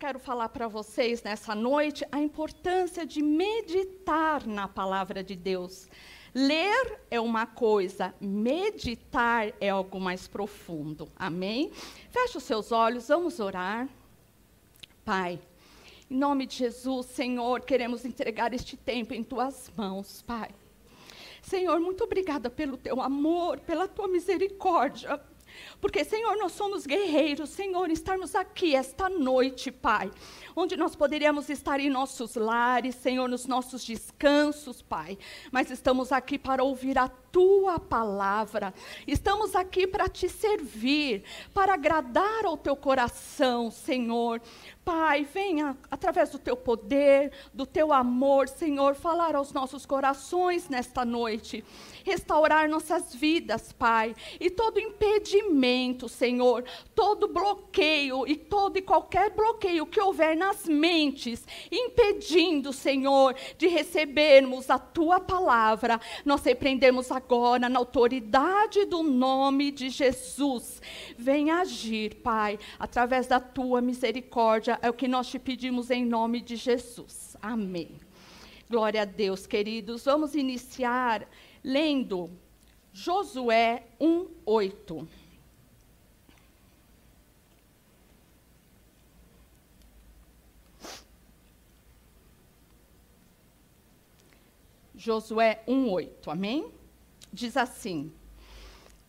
Quero 0.00 0.18
falar 0.18 0.48
para 0.48 0.66
vocês, 0.66 1.22
nessa 1.22 1.54
noite, 1.54 2.06
a 2.10 2.18
importância 2.18 3.04
de 3.04 3.20
meditar 3.20 4.46
na 4.46 4.66
palavra 4.66 5.22
de 5.22 5.36
Deus. 5.36 5.90
Ler 6.34 7.02
é 7.10 7.20
uma 7.20 7.44
coisa, 7.44 8.14
meditar 8.18 9.52
é 9.60 9.68
algo 9.68 10.00
mais 10.00 10.26
profundo. 10.26 11.06
Amém? 11.14 11.70
Feche 12.10 12.38
os 12.38 12.44
seus 12.44 12.72
olhos, 12.72 13.08
vamos 13.08 13.40
orar. 13.40 13.86
Pai, 15.04 15.38
em 16.10 16.16
nome 16.16 16.46
de 16.46 16.56
Jesus, 16.56 17.04
Senhor, 17.04 17.60
queremos 17.60 18.02
entregar 18.06 18.54
este 18.54 18.78
tempo 18.78 19.12
em 19.12 19.22
tuas 19.22 19.70
mãos, 19.76 20.22
Pai. 20.22 20.48
Senhor, 21.42 21.78
muito 21.78 22.04
obrigada 22.04 22.48
pelo 22.48 22.78
teu 22.78 23.02
amor, 23.02 23.60
pela 23.60 23.86
tua 23.86 24.08
misericórdia. 24.08 25.20
Porque, 25.80 26.04
Senhor, 26.04 26.36
nós 26.36 26.52
somos 26.52 26.86
guerreiros, 26.86 27.50
Senhor, 27.50 27.90
estarmos 27.90 28.34
aqui 28.34 28.74
esta 28.74 29.08
noite, 29.08 29.70
Pai, 29.70 30.10
onde 30.54 30.76
nós 30.76 30.94
poderíamos 30.94 31.48
estar 31.48 31.80
em 31.80 31.90
nossos 31.90 32.34
lares, 32.34 32.94
Senhor, 32.94 33.28
nos 33.28 33.46
nossos 33.46 33.84
descansos, 33.84 34.82
Pai, 34.82 35.18
mas 35.50 35.70
estamos 35.70 36.12
aqui 36.12 36.38
para 36.38 36.62
ouvir 36.62 36.98
a 36.98 37.08
tua 37.32 37.78
palavra. 37.78 38.74
Estamos 39.06 39.54
aqui 39.54 39.86
para 39.86 40.08
te 40.08 40.28
servir, 40.28 41.22
para 41.54 41.74
agradar 41.74 42.44
ao 42.44 42.56
teu 42.56 42.76
coração, 42.76 43.70
Senhor. 43.70 44.40
Pai, 44.84 45.24
venha 45.24 45.76
através 45.90 46.30
do 46.30 46.38
teu 46.38 46.56
poder, 46.56 47.30
do 47.52 47.64
teu 47.64 47.92
amor, 47.92 48.48
Senhor, 48.48 48.94
falar 48.94 49.36
aos 49.36 49.52
nossos 49.52 49.86
corações 49.86 50.68
nesta 50.68 51.04
noite, 51.04 51.62
restaurar 52.04 52.68
nossas 52.68 53.14
vidas, 53.14 53.72
Pai, 53.72 54.16
e 54.40 54.50
todo 54.50 54.80
impedimento, 54.80 56.08
Senhor, 56.08 56.64
todo 56.94 57.28
bloqueio 57.28 58.26
e 58.26 58.34
todo 58.34 58.78
e 58.78 58.82
qualquer 58.82 59.30
bloqueio 59.30 59.86
que 59.86 60.00
houver 60.00 60.36
nas 60.36 60.66
mentes, 60.66 61.46
impedindo, 61.70 62.72
Senhor, 62.72 63.36
de 63.58 63.68
recebermos 63.68 64.70
a 64.70 64.78
tua 64.78 65.20
palavra, 65.20 66.00
nós 66.24 66.42
repreendemos 66.42 67.12
agora 67.20 67.68
na 67.68 67.78
autoridade 67.78 68.86
do 68.86 69.02
nome 69.02 69.70
de 69.70 69.90
Jesus. 69.90 70.80
Venha 71.18 71.60
agir, 71.60 72.16
Pai, 72.16 72.58
através 72.78 73.26
da 73.26 73.38
tua 73.38 73.80
misericórdia 73.80 74.78
é 74.80 74.88
o 74.88 74.94
que 74.94 75.06
nós 75.06 75.28
te 75.28 75.38
pedimos 75.38 75.90
em 75.90 76.04
nome 76.04 76.40
de 76.40 76.56
Jesus. 76.56 77.36
Amém. 77.42 77.90
Glória 78.68 79.02
a 79.02 79.04
Deus, 79.04 79.46
queridos. 79.46 80.04
Vamos 80.04 80.34
iniciar 80.34 81.28
lendo 81.62 82.30
Josué 82.92 83.84
1:8. 84.00 85.06
Josué 94.94 95.62
1:8. 95.66 96.30
Amém? 96.30 96.79
Diz 97.32 97.56
assim: 97.56 98.12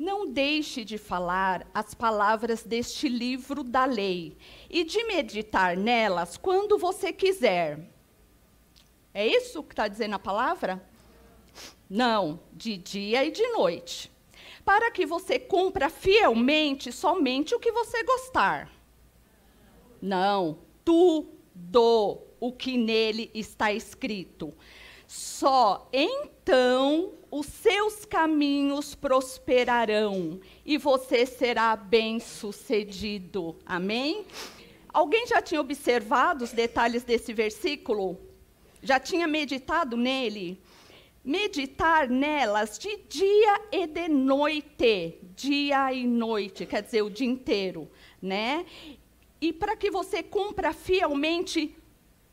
não 0.01 0.27
deixe 0.27 0.83
de 0.83 0.97
falar 0.97 1.69
as 1.75 1.93
palavras 1.93 2.63
deste 2.63 3.07
livro 3.07 3.63
da 3.63 3.85
lei 3.85 4.35
e 4.67 4.83
de 4.83 5.03
meditar 5.03 5.77
nelas 5.77 6.37
quando 6.37 6.75
você 6.79 7.13
quiser. 7.13 7.87
É 9.13 9.27
isso 9.27 9.61
que 9.61 9.73
está 9.73 9.87
dizendo 9.87 10.15
a 10.15 10.19
palavra? 10.19 10.83
Não, 11.87 12.39
de 12.51 12.77
dia 12.77 13.23
e 13.23 13.29
de 13.29 13.47
noite. 13.49 14.11
Para 14.65 14.89
que 14.89 15.05
você 15.05 15.37
cumpra 15.37 15.87
fielmente 15.87 16.91
somente 16.91 17.53
o 17.53 17.59
que 17.59 17.71
você 17.71 18.03
gostar. 18.03 18.71
Não, 20.01 20.57
tudo 20.83 22.23
o 22.39 22.51
que 22.51 22.75
nele 22.75 23.29
está 23.35 23.71
escrito. 23.71 24.51
Só 25.13 25.89
então 25.91 27.11
os 27.29 27.45
seus 27.45 28.05
caminhos 28.05 28.95
prosperarão 28.95 30.39
e 30.65 30.77
você 30.77 31.25
será 31.25 31.75
bem-sucedido. 31.75 33.57
Amém? 33.65 34.25
Alguém 34.87 35.27
já 35.27 35.41
tinha 35.41 35.59
observado 35.59 36.45
os 36.45 36.53
detalhes 36.53 37.03
desse 37.03 37.33
versículo? 37.33 38.21
Já 38.81 39.01
tinha 39.01 39.27
meditado 39.27 39.97
nele? 39.97 40.61
Meditar 41.25 42.07
nelas 42.07 42.79
de 42.79 42.95
dia 43.09 43.61
e 43.69 43.87
de 43.87 44.07
noite, 44.07 45.19
dia 45.35 45.91
e 45.91 46.07
noite, 46.07 46.65
quer 46.65 46.83
dizer, 46.83 47.01
o 47.01 47.09
dia 47.09 47.27
inteiro, 47.27 47.91
né? 48.21 48.65
E 49.41 49.51
para 49.51 49.75
que 49.75 49.91
você 49.91 50.23
cumpra 50.23 50.71
fielmente 50.71 51.75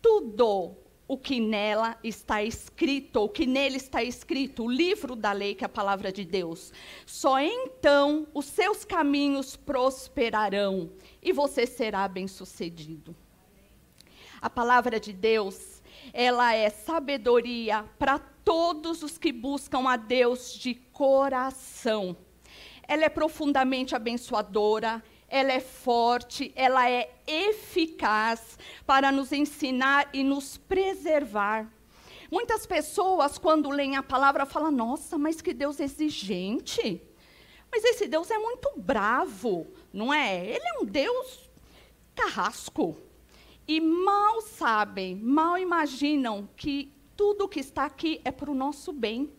tudo 0.01 0.77
o 1.09 1.17
que 1.17 1.41
nela 1.41 1.99
está 2.05 2.43
escrito, 2.43 3.23
o 3.23 3.29
que 3.31 3.47
nele 3.47 3.79
está 3.79 4.05
escrito, 4.05 4.65
o 4.65 4.71
livro 4.71 5.17
da 5.17 5.33
lei, 5.33 5.55
que 5.55 5.65
é 5.65 5.67
a 5.67 5.69
palavra 5.69 6.13
de 6.13 6.23
Deus. 6.23 6.71
Só 7.07 7.41
então 7.41 8.27
os 8.35 8.45
seus 8.45 8.85
caminhos 8.85 9.57
prosperarão 9.57 10.93
e 11.23 11.33
você 11.33 11.67
será 11.67 12.07
bem-sucedido. 12.07 13.17
A 14.39 14.51
palavra 14.51 15.01
de 15.01 15.15
Deus, 15.15 15.83
ela 16.13 16.55
é 16.55 16.69
sabedoria 16.69 17.87
para 17.99 18.19
todos 18.19 19.03
os 19.03 19.17
que 19.17 19.33
buscam 19.33 19.89
a 19.89 19.97
Deus 19.97 20.53
de 20.53 20.75
coração. 20.75 22.15
Ela 22.87 23.05
é 23.05 23.09
profundamente 23.09 23.97
abençoadora, 23.97 25.03
ela 25.29 25.53
é 25.53 25.61
forte, 25.61 26.53
ela 26.57 26.89
é 26.91 27.11
eficaz 27.27 28.59
para 28.87 29.13
nos 29.13 29.33
ensinar 29.33 30.09
e 30.13 30.25
nos 30.25 30.57
preservar. 30.57 31.71
Muitas 32.31 32.67
pessoas, 32.67 33.39
quando 33.39 33.71
leem 33.71 33.97
a 33.97 34.03
palavra, 34.03 34.47
falam: 34.47 34.71
Nossa, 34.71 35.17
mas 35.19 35.41
que 35.41 35.55
Deus 35.55 35.81
exigente. 35.81 37.03
Mas 37.71 37.85
esse 37.85 38.07
Deus 38.07 38.31
é 38.31 38.39
muito 38.39 38.73
bravo, 38.77 39.67
não 39.93 40.13
é? 40.13 40.45
Ele 40.47 40.65
é 40.65 40.81
um 40.81 40.85
Deus 40.85 41.51
carrasco. 42.15 42.97
E 43.67 43.81
mal 43.81 44.41
sabem, 44.41 45.15
mal 45.17 45.59
imaginam 45.59 46.49
que 46.57 46.91
tudo 47.15 47.49
que 47.49 47.61
está 47.61 47.85
aqui 47.85 48.21
é 48.25 48.31
para 48.31 48.51
o 48.51 48.55
nosso 48.55 48.93
bem. 48.93 49.31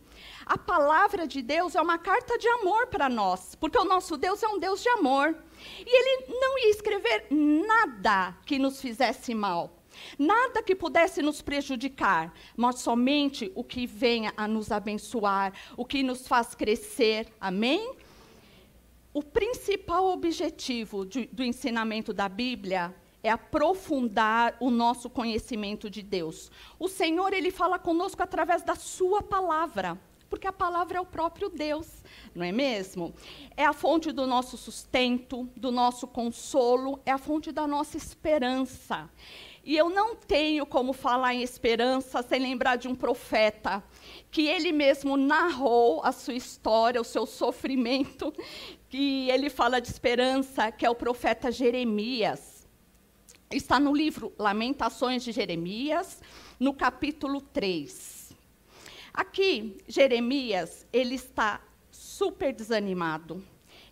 A 0.46 0.56
palavra 0.56 1.26
de 1.26 1.42
Deus 1.42 1.74
é 1.74 1.80
uma 1.80 1.98
carta 1.98 2.38
de 2.38 2.46
amor 2.48 2.86
para 2.86 3.08
nós, 3.08 3.54
porque 3.54 3.78
o 3.78 3.84
nosso 3.84 4.16
Deus 4.16 4.42
é 4.42 4.48
um 4.48 4.58
Deus 4.58 4.82
de 4.82 4.88
amor. 4.90 5.36
E 5.78 5.88
ele 5.88 6.38
não 6.40 6.58
ia 6.58 6.70
escrever 6.70 7.26
nada 7.30 8.36
que 8.44 8.58
nos 8.58 8.80
fizesse 8.80 9.34
mal. 9.34 9.76
Nada 10.18 10.62
que 10.62 10.74
pudesse 10.74 11.20
nos 11.20 11.42
prejudicar, 11.42 12.32
mas 12.56 12.78
somente 12.78 13.50
o 13.54 13.64
que 13.64 13.86
venha 13.86 14.32
a 14.36 14.46
nos 14.46 14.70
abençoar, 14.70 15.52
o 15.76 15.84
que 15.84 16.02
nos 16.02 16.26
faz 16.26 16.54
crescer. 16.54 17.26
Amém? 17.40 17.94
O 19.12 19.22
principal 19.22 20.06
objetivo 20.12 21.04
de, 21.04 21.26
do 21.26 21.42
ensinamento 21.42 22.12
da 22.12 22.28
Bíblia 22.28 22.94
é 23.22 23.30
aprofundar 23.30 24.56
o 24.60 24.70
nosso 24.70 25.10
conhecimento 25.10 25.90
de 25.90 26.02
Deus. 26.02 26.50
O 26.78 26.88
Senhor, 26.88 27.32
ele 27.32 27.50
fala 27.50 27.78
conosco 27.78 28.22
através 28.22 28.62
da 28.62 28.74
sua 28.76 29.22
palavra 29.22 29.98
porque 30.30 30.46
a 30.46 30.52
palavra 30.52 30.96
é 30.96 31.00
o 31.00 31.04
próprio 31.04 31.50
Deus, 31.50 32.04
não 32.32 32.44
é 32.44 32.52
mesmo? 32.52 33.12
É 33.56 33.66
a 33.66 33.72
fonte 33.72 34.12
do 34.12 34.26
nosso 34.28 34.56
sustento, 34.56 35.50
do 35.56 35.72
nosso 35.72 36.06
consolo, 36.06 37.00
é 37.04 37.10
a 37.10 37.18
fonte 37.18 37.50
da 37.50 37.66
nossa 37.66 37.96
esperança. 37.96 39.10
E 39.62 39.76
eu 39.76 39.90
não 39.90 40.14
tenho 40.14 40.64
como 40.64 40.92
falar 40.92 41.34
em 41.34 41.42
esperança 41.42 42.22
sem 42.22 42.40
lembrar 42.40 42.76
de 42.76 42.88
um 42.88 42.94
profeta, 42.94 43.84
que 44.30 44.46
ele 44.46 44.72
mesmo 44.72 45.16
narrou 45.16 46.00
a 46.02 46.12
sua 46.12 46.34
história, 46.34 47.00
o 47.00 47.04
seu 47.04 47.26
sofrimento, 47.26 48.32
que 48.88 49.28
ele 49.28 49.50
fala 49.50 49.80
de 49.80 49.88
esperança, 49.88 50.70
que 50.70 50.86
é 50.86 50.90
o 50.90 50.94
profeta 50.94 51.50
Jeremias. 51.50 52.66
Está 53.50 53.80
no 53.80 53.94
livro 53.94 54.32
Lamentações 54.38 55.24
de 55.24 55.32
Jeremias, 55.32 56.22
no 56.58 56.72
capítulo 56.72 57.40
3. 57.40 58.19
Aqui, 59.12 59.76
Jeremias, 59.88 60.86
ele 60.92 61.14
está 61.14 61.60
super 61.90 62.52
desanimado. 62.52 63.42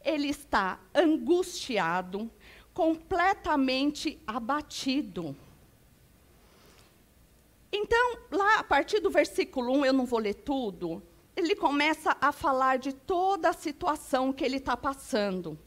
Ele 0.04 0.28
está 0.28 0.80
angustiado, 0.94 2.30
completamente 2.72 4.18
abatido. 4.26 5.36
Então, 7.70 8.18
lá 8.30 8.60
a 8.60 8.64
partir 8.64 9.00
do 9.00 9.10
versículo 9.10 9.72
1, 9.78 9.86
eu 9.86 9.92
não 9.92 10.06
vou 10.06 10.18
ler 10.18 10.34
tudo, 10.34 11.02
ele 11.36 11.54
começa 11.54 12.16
a 12.20 12.32
falar 12.32 12.78
de 12.78 12.92
toda 12.92 13.50
a 13.50 13.52
situação 13.52 14.32
que 14.32 14.44
ele 14.44 14.56
está 14.56 14.76
passando. 14.76 15.58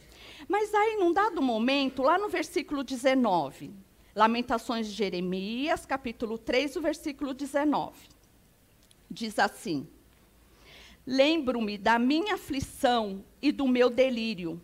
Mas 0.48 0.74
aí, 0.74 0.98
num 0.98 1.14
dado 1.14 1.42
momento, 1.42 2.02
lá 2.02 2.18
no 2.18 2.28
versículo 2.28 2.84
19, 2.84 3.72
Lamentações 4.16 4.88
de 4.88 4.94
Jeremias, 4.94 5.86
capítulo 5.86 6.38
3, 6.38 6.76
o 6.76 6.82
versículo 6.82 7.34
19, 7.34 7.94
diz 9.12 9.38
assim: 9.38 9.88
Lembro-me 11.06 11.78
da 11.78 12.00
minha 12.00 12.36
aflição 12.36 13.24
e 13.42 13.52
do 13.52 13.68
meu 13.68 13.90
delírio, 13.90 14.62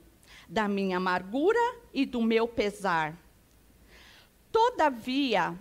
da 0.48 0.68
minha 0.68 0.98
amargura 0.98 1.60
e 1.94 2.06
do 2.06 2.22
meu 2.22 2.48
pesar. 2.48 3.18
Todavia, 4.52 5.58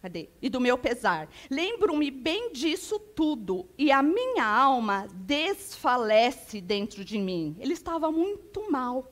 Cadê? 0.00 0.28
E 0.40 0.48
do 0.48 0.60
meu 0.60 0.78
pesar. 0.78 1.28
Lembro-me 1.50 2.08
bem 2.08 2.52
disso 2.52 3.00
tudo, 3.00 3.68
e 3.76 3.90
a 3.90 4.00
minha 4.00 4.46
alma 4.46 5.08
desfalece 5.12 6.60
dentro 6.60 7.04
de 7.04 7.18
mim. 7.18 7.56
Ele 7.58 7.72
estava 7.72 8.12
muito 8.12 8.70
mal. 8.70 9.10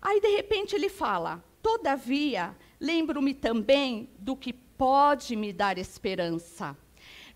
Aí, 0.00 0.18
de 0.18 0.28
repente, 0.28 0.74
ele 0.74 0.88
fala: 0.88 1.44
Todavia, 1.62 2.56
lembro-me 2.80 3.34
também 3.34 4.08
do 4.18 4.34
que 4.34 4.54
pode 4.54 5.36
me 5.36 5.52
dar 5.52 5.76
esperança. 5.76 6.74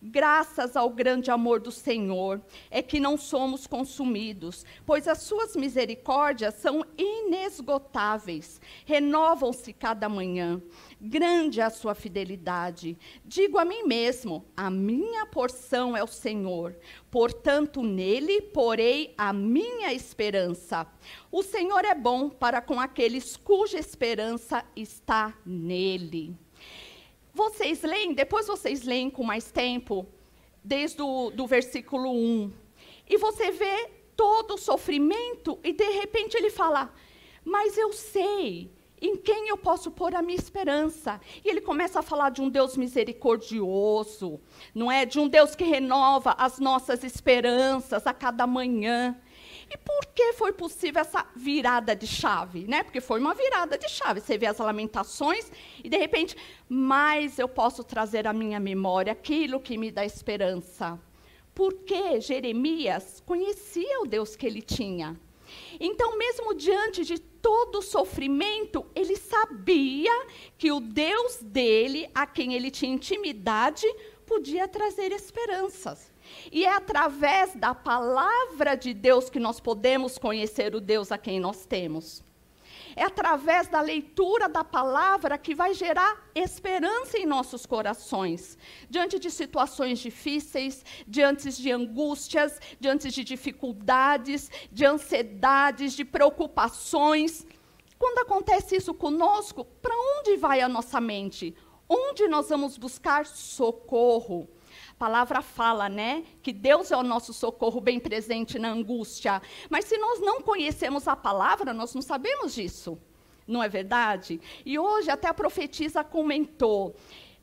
Graças 0.02 0.76
ao 0.76 0.88
grande 0.88 1.30
amor 1.30 1.60
do 1.60 1.70
Senhor 1.70 2.40
é 2.70 2.80
que 2.80 2.98
não 2.98 3.18
somos 3.18 3.66
consumidos, 3.66 4.64
pois 4.86 5.06
as 5.06 5.18
suas 5.18 5.54
misericórdias 5.54 6.54
são 6.54 6.82
inesgotáveis, 6.96 8.58
renovam-se 8.86 9.74
cada 9.74 10.08
manhã. 10.08 10.62
Grande 10.98 11.60
é 11.60 11.64
a 11.64 11.70
sua 11.70 11.94
fidelidade. 11.94 12.96
Digo 13.26 13.58
a 13.58 13.64
mim 13.64 13.82
mesmo: 13.82 14.46
a 14.56 14.70
minha 14.70 15.26
porção 15.26 15.94
é 15.94 16.02
o 16.02 16.06
Senhor, 16.06 16.74
portanto 17.10 17.82
nele 17.82 18.40
porei 18.40 19.12
a 19.18 19.34
minha 19.34 19.92
esperança. 19.92 20.86
O 21.30 21.42
Senhor 21.42 21.84
é 21.84 21.94
bom 21.94 22.30
para 22.30 22.62
com 22.62 22.80
aqueles 22.80 23.36
cuja 23.36 23.78
esperança 23.78 24.64
está 24.74 25.34
nele. 25.44 26.34
Vocês 27.42 27.80
leem, 27.80 28.12
depois 28.12 28.46
vocês 28.46 28.82
leem 28.82 29.08
com 29.08 29.24
mais 29.24 29.50
tempo, 29.50 30.06
desde 30.62 31.00
o 31.00 31.30
do 31.30 31.46
versículo 31.46 32.10
1. 32.10 32.52
E 33.08 33.16
você 33.16 33.50
vê 33.50 33.88
todo 34.14 34.56
o 34.56 34.58
sofrimento, 34.58 35.58
e 35.64 35.72
de 35.72 35.88
repente 35.88 36.36
ele 36.36 36.50
fala: 36.50 36.92
Mas 37.42 37.78
eu 37.78 37.94
sei 37.94 38.70
em 39.00 39.16
quem 39.16 39.48
eu 39.48 39.56
posso 39.56 39.90
pôr 39.90 40.14
a 40.14 40.20
minha 40.20 40.38
esperança. 40.38 41.18
E 41.42 41.48
ele 41.48 41.62
começa 41.62 42.00
a 42.00 42.02
falar 42.02 42.28
de 42.28 42.42
um 42.42 42.50
Deus 42.50 42.76
misericordioso, 42.76 44.38
não 44.74 44.92
é? 44.92 45.06
De 45.06 45.18
um 45.18 45.26
Deus 45.26 45.54
que 45.54 45.64
renova 45.64 46.34
as 46.36 46.58
nossas 46.58 47.02
esperanças 47.02 48.06
a 48.06 48.12
cada 48.12 48.46
manhã. 48.46 49.18
E 49.70 49.76
por 49.78 50.06
que 50.06 50.32
foi 50.32 50.52
possível 50.52 51.00
essa 51.00 51.24
virada 51.36 51.94
de 51.94 52.06
chave? 52.06 52.66
Né? 52.66 52.82
Porque 52.82 53.00
foi 53.00 53.20
uma 53.20 53.34
virada 53.34 53.78
de 53.78 53.88
chave. 53.88 54.20
Você 54.20 54.36
vê 54.36 54.46
as 54.46 54.58
lamentações 54.58 55.50
e, 55.82 55.88
de 55.88 55.96
repente, 55.96 56.36
mais 56.68 57.38
eu 57.38 57.48
posso 57.48 57.84
trazer 57.84 58.26
à 58.26 58.32
minha 58.32 58.58
memória 58.58 59.12
aquilo 59.12 59.60
que 59.60 59.78
me 59.78 59.92
dá 59.92 60.04
esperança. 60.04 60.98
Porque 61.54 62.20
Jeremias 62.20 63.22
conhecia 63.24 64.00
o 64.02 64.06
Deus 64.06 64.34
que 64.34 64.46
ele 64.46 64.60
tinha. 64.60 65.16
Então, 65.78 66.18
mesmo 66.18 66.52
diante 66.54 67.04
de 67.04 67.18
todo 67.18 67.78
o 67.78 67.82
sofrimento, 67.82 68.84
ele 68.94 69.16
sabia 69.16 70.12
que 70.58 70.72
o 70.72 70.80
Deus 70.80 71.38
dele, 71.42 72.10
a 72.14 72.26
quem 72.26 72.54
ele 72.54 72.70
tinha 72.70 72.92
intimidade, 72.92 73.86
podia 74.26 74.68
trazer 74.68 75.12
esperanças. 75.12 76.12
E 76.50 76.64
é 76.64 76.72
através 76.72 77.54
da 77.54 77.74
palavra 77.74 78.74
de 78.74 78.92
Deus 78.92 79.30
que 79.30 79.38
nós 79.38 79.60
podemos 79.60 80.18
conhecer 80.18 80.74
o 80.74 80.80
Deus 80.80 81.12
a 81.12 81.18
quem 81.18 81.38
nós 81.38 81.64
temos. 81.66 82.22
É 82.96 83.04
através 83.04 83.68
da 83.68 83.80
leitura 83.80 84.48
da 84.48 84.64
palavra 84.64 85.38
que 85.38 85.54
vai 85.54 85.74
gerar 85.74 86.28
esperança 86.34 87.18
em 87.18 87.26
nossos 87.26 87.64
corações. 87.64 88.58
Diante 88.88 89.18
de 89.18 89.30
situações 89.30 89.98
difíceis, 90.00 90.84
diante 91.06 91.50
de 91.50 91.70
angústias, 91.70 92.60
diante 92.78 93.10
de 93.10 93.22
dificuldades, 93.22 94.50
de 94.72 94.84
ansiedades, 94.84 95.92
de 95.92 96.04
preocupações. 96.04 97.46
Quando 97.98 98.18
acontece 98.18 98.76
isso 98.76 98.94
conosco, 98.94 99.64
para 99.64 99.94
onde 99.94 100.36
vai 100.36 100.60
a 100.60 100.68
nossa 100.68 101.00
mente? 101.00 101.54
Onde 101.88 102.26
nós 102.28 102.48
vamos 102.48 102.76
buscar 102.76 103.26
socorro? 103.26 104.48
Palavra 105.00 105.40
fala, 105.40 105.88
né, 105.88 106.24
que 106.42 106.52
Deus 106.52 106.90
é 106.90 106.96
o 106.96 107.02
nosso 107.02 107.32
socorro 107.32 107.80
bem 107.80 107.98
presente 107.98 108.58
na 108.58 108.70
angústia. 108.70 109.40
Mas 109.70 109.86
se 109.86 109.96
nós 109.96 110.20
não 110.20 110.42
conhecemos 110.42 111.08
a 111.08 111.16
palavra, 111.16 111.72
nós 111.72 111.94
não 111.94 112.02
sabemos 112.02 112.54
disso. 112.54 112.98
Não 113.46 113.62
é 113.62 113.68
verdade? 113.68 114.38
E 114.62 114.78
hoje 114.78 115.10
até 115.10 115.26
a 115.26 115.32
profetisa 115.32 116.04
comentou 116.04 116.94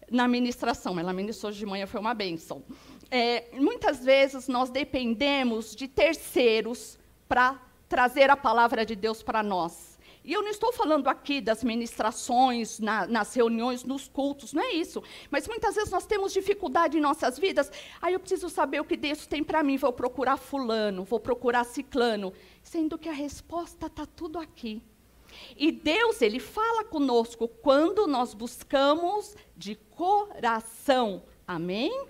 na 0.08 0.28
ministração, 0.28 1.00
ela 1.00 1.12
ministrou 1.12 1.52
de 1.52 1.66
manhã, 1.66 1.88
foi 1.88 2.00
uma 2.00 2.14
bênção. 2.14 2.64
É, 3.10 3.50
muitas 3.54 4.06
vezes 4.06 4.48
nós 4.48 4.70
dependemos 4.70 5.76
de 5.76 5.88
terceiros 5.88 7.00
para 7.28 7.60
trazer 7.90 8.30
a 8.30 8.38
palavra 8.38 8.86
de 8.86 8.96
Deus 8.96 9.24
para 9.24 9.42
nós. 9.42 9.97
E 10.28 10.34
eu 10.34 10.42
não 10.42 10.50
estou 10.50 10.74
falando 10.74 11.08
aqui 11.08 11.40
das 11.40 11.64
ministrações, 11.64 12.82
na, 12.82 13.08
nas 13.08 13.34
reuniões, 13.34 13.86
nos 13.86 14.10
cultos, 14.10 14.52
não 14.52 14.62
é 14.62 14.74
isso. 14.74 15.02
Mas 15.32 15.48
muitas 15.48 15.76
vezes 15.76 15.90
nós 15.90 16.06
temos 16.06 16.34
dificuldade 16.34 16.98
em 16.98 17.00
nossas 17.00 17.40
vidas. 17.40 17.72
Aí 18.02 18.14
eu 18.14 18.20
preciso 18.20 18.50
saber 18.50 18.82
o 18.82 18.84
que 18.84 18.98
Deus 18.98 19.26
tem 19.26 19.42
para 19.42 19.64
mim. 19.64 19.78
Vou 19.78 19.94
procurar 19.94 20.36
fulano, 20.36 21.06
vou 21.06 21.18
procurar 21.18 21.64
ciclano. 21.64 22.34
Sendo 22.62 22.98
que 22.98 23.08
a 23.08 23.14
resposta 23.14 23.86
está 23.86 24.06
tudo 24.06 24.38
aqui. 24.38 24.82
E 25.56 25.72
Deus, 25.72 26.22
Ele 26.22 26.42
fala 26.42 26.84
conosco 26.84 27.48
quando 27.48 28.06
nós 28.06 28.34
buscamos 28.34 29.34
de 29.56 29.76
coração. 29.76 31.24
Amém? 31.48 32.06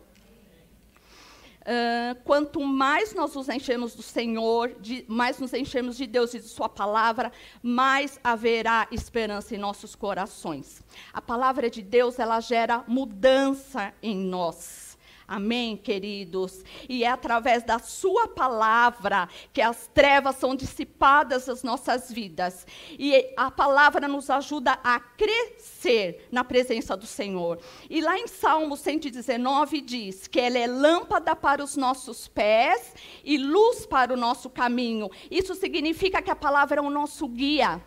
Uh, 1.68 2.16
quanto 2.24 2.62
mais 2.62 3.14
nós 3.14 3.36
nos 3.36 3.50
enchemos 3.50 3.94
do 3.94 4.02
Senhor, 4.02 4.74
de, 4.80 5.04
mais 5.06 5.38
nos 5.38 5.54
enchemos 5.54 5.98
de 5.98 6.08
Deus 6.08 6.34
e 6.34 6.40
de 6.40 6.48
Sua 6.48 6.70
palavra, 6.70 7.30
mais 7.62 8.18
haverá 8.24 8.88
esperança 8.90 9.54
em 9.54 9.58
nossos 9.58 9.94
corações. 9.94 10.82
A 11.12 11.22
palavra 11.22 11.70
de 11.70 11.82
Deus, 11.82 12.20
ela 12.20 12.40
gera 12.40 12.86
mudança 12.88 13.94
em 14.02 14.16
nós. 14.16 14.87
Amém, 15.28 15.76
queridos? 15.76 16.64
E 16.88 17.04
é 17.04 17.10
através 17.10 17.62
da 17.62 17.80
Sua 17.80 18.30
palavra 18.30 19.28
que 19.52 19.62
as 19.62 19.86
trevas 19.88 20.38
são 20.38 20.56
dissipadas 20.56 21.48
das 21.48 21.64
nossas 21.64 22.10
vidas. 22.10 22.66
E 22.92 23.34
a 23.36 23.52
palavra 23.52 24.08
nos 24.08 24.30
ajuda 24.30 24.80
a 24.82 25.02
crescer 25.02 26.26
na 26.32 26.46
presença 26.46 26.96
do 26.96 27.06
Senhor. 27.06 27.60
E 27.90 28.00
lá 28.00 28.18
em 28.18 28.26
Salmo 28.26 28.78
119 28.78 29.82
diz 29.82 30.28
que 30.28 30.40
ela 30.40 30.58
é 30.58 30.66
lâmpada 30.66 31.36
para 31.36 31.62
os 31.62 31.76
nossos 31.76 32.30
pés 32.30 32.94
e 33.22 33.38
luz 33.38 33.86
para 33.86 34.14
o 34.14 34.18
nosso 34.18 34.50
caminho. 34.50 35.10
Isso 35.30 35.56
significa 35.56 36.22
que 36.22 36.32
a 36.32 36.38
palavra 36.38 36.80
é 36.80 36.82
o 36.82 36.90
nosso 36.90 37.28
guia. 37.28 37.84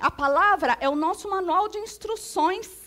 A 0.00 0.10
palavra 0.10 0.76
é 0.80 0.88
o 0.88 0.96
nosso 0.96 1.30
manual 1.30 1.68
de 1.68 1.78
instruções 1.78 2.79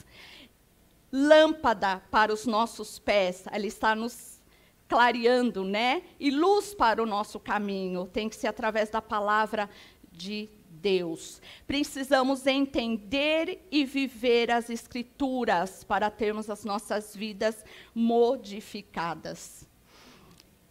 lâmpada 1.15 2.01
para 2.09 2.33
os 2.33 2.47
nossos 2.47 2.97
pés, 2.97 3.43
ela 3.51 3.67
está 3.67 3.93
nos 3.93 4.41
clareando, 4.87 5.63
né? 5.63 6.01
E 6.19 6.31
luz 6.31 6.73
para 6.73 7.01
o 7.01 7.05
nosso 7.05 7.39
caminho, 7.39 8.07
tem 8.07 8.27
que 8.27 8.35
ser 8.35 8.47
através 8.47 8.89
da 8.89 8.99
palavra 8.99 9.69
de 10.11 10.49
Deus. 10.69 11.39
Precisamos 11.67 12.47
entender 12.47 13.67
e 13.71 13.85
viver 13.85 14.49
as 14.49 14.71
Escrituras 14.71 15.83
para 15.83 16.09
termos 16.09 16.49
as 16.49 16.65
nossas 16.65 17.15
vidas 17.15 17.63
modificadas. 17.93 19.67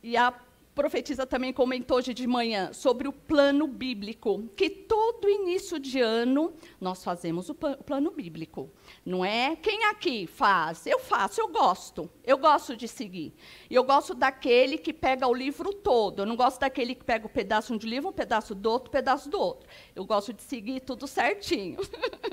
E 0.02 0.16
a 0.16 0.34
profetisa 0.74 1.26
também 1.26 1.52
comentou 1.52 1.98
hoje 1.98 2.14
de 2.14 2.26
manhã 2.26 2.72
sobre 2.72 3.06
o 3.06 3.12
plano 3.12 3.66
bíblico, 3.66 4.48
que 4.56 4.70
todo 4.70 5.28
início 5.28 5.78
de 5.78 6.00
ano 6.00 6.54
nós 6.80 7.04
fazemos 7.04 7.50
o 7.50 7.54
plano 7.54 8.10
bíblico, 8.10 8.70
não 9.04 9.24
é? 9.24 9.54
Quem 9.56 9.84
aqui 9.86 10.26
faz? 10.26 10.86
Eu 10.86 10.98
faço, 10.98 11.40
eu 11.40 11.48
gosto, 11.48 12.10
eu 12.24 12.38
gosto 12.38 12.74
de 12.74 12.88
seguir. 12.88 13.34
Eu 13.70 13.84
gosto 13.84 14.14
daquele 14.14 14.78
que 14.78 14.92
pega 14.92 15.26
o 15.26 15.34
livro 15.34 15.74
todo, 15.74 16.22
eu 16.22 16.26
não 16.26 16.36
gosto 16.36 16.60
daquele 16.60 16.94
que 16.94 17.04
pega 17.04 17.26
um 17.26 17.30
pedaço 17.30 17.76
de 17.78 17.86
livro, 17.86 18.08
um 18.08 18.12
pedaço 18.12 18.54
do 18.54 18.70
outro, 18.70 18.88
um 18.88 18.92
pedaço 18.92 19.28
do 19.28 19.38
outro. 19.38 19.68
Eu 19.94 20.04
gosto 20.04 20.32
de 20.32 20.42
seguir 20.42 20.80
tudo 20.80 21.06
certinho, 21.06 21.80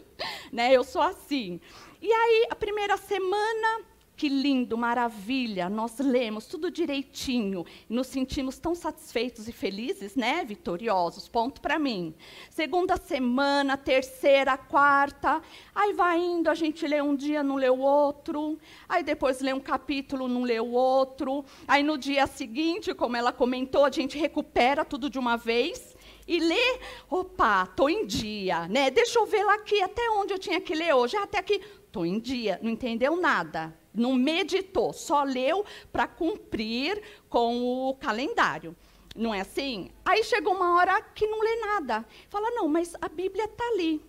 né? 0.51 0.72
Eu 0.72 0.84
sou 0.84 1.01
assim. 1.01 1.60
E 2.01 2.12
aí, 2.12 2.48
a 2.50 2.55
primeira 2.55 2.96
semana 2.96 3.86
que 4.19 4.27
lindo, 4.27 4.77
maravilha, 4.77 5.69
nós 5.69 5.97
lemos 5.97 6.45
tudo 6.45 6.69
direitinho, 6.69 7.65
e 7.89 7.93
nos 7.93 8.07
sentimos 8.07 8.59
tão 8.59 8.75
satisfeitos 8.75 9.47
e 9.47 9.53
felizes, 9.53 10.13
né? 10.13 10.43
Vitoriosos, 10.43 11.29
ponto 11.29 11.61
para 11.61 11.79
mim. 11.79 12.13
Segunda 12.49 12.97
semana, 12.97 13.77
terceira, 13.77 14.57
quarta, 14.57 15.41
aí 15.73 15.93
vai 15.93 16.19
indo, 16.19 16.49
a 16.49 16.53
gente 16.53 16.85
lê 16.85 17.01
um 17.01 17.15
dia, 17.15 17.41
não 17.41 17.55
lê 17.55 17.69
o 17.69 17.79
outro, 17.79 18.59
aí 18.89 19.03
depois 19.03 19.39
lê 19.39 19.53
um 19.53 19.59
capítulo, 19.61 20.27
não 20.27 20.43
lê 20.43 20.59
o 20.59 20.71
outro, 20.71 21.45
aí 21.65 21.81
no 21.81 21.97
dia 21.97 22.27
seguinte, 22.27 22.93
como 22.93 23.15
ela 23.15 23.31
comentou, 23.31 23.85
a 23.85 23.89
gente 23.89 24.17
recupera 24.17 24.83
tudo 24.83 25.09
de 25.09 25.17
uma 25.17 25.38
vez, 25.38 25.95
e 26.27 26.41
lê, 26.41 26.79
opa, 27.09 27.63
estou 27.63 27.89
em 27.89 28.05
dia, 28.05 28.67
né? 28.67 28.91
Deixa 28.91 29.17
eu 29.17 29.25
ver 29.25 29.45
lá 29.45 29.53
aqui, 29.53 29.81
até 29.81 30.09
onde 30.09 30.33
eu 30.33 30.38
tinha 30.38 30.59
que 30.59 30.75
ler 30.75 30.93
hoje, 30.93 31.15
ah, 31.15 31.23
até 31.23 31.38
aqui, 31.38 31.61
estou 31.85 32.05
em 32.05 32.19
dia, 32.19 32.59
não 32.61 32.69
entendeu 32.69 33.15
nada, 33.15 33.78
não 33.93 34.13
meditou, 34.13 34.93
só 34.93 35.24
leu 35.24 35.65
para 35.91 36.08
cumprir 36.08 37.01
com 37.29 37.89
o 37.89 37.96
calendário. 37.96 38.75
Não 39.15 39.34
é 39.34 39.41
assim? 39.41 39.89
Aí 40.05 40.24
chegou 40.24 40.53
uma 40.53 40.75
hora 40.75 41.01
que 41.01 41.27
não 41.27 41.41
lê 41.41 41.55
nada. 41.58 42.05
Fala, 42.29 42.51
não, 42.51 42.67
mas 42.67 42.93
a 43.01 43.10
Bíblia 43.10 43.46
está 43.46 43.63
ali. 43.69 44.01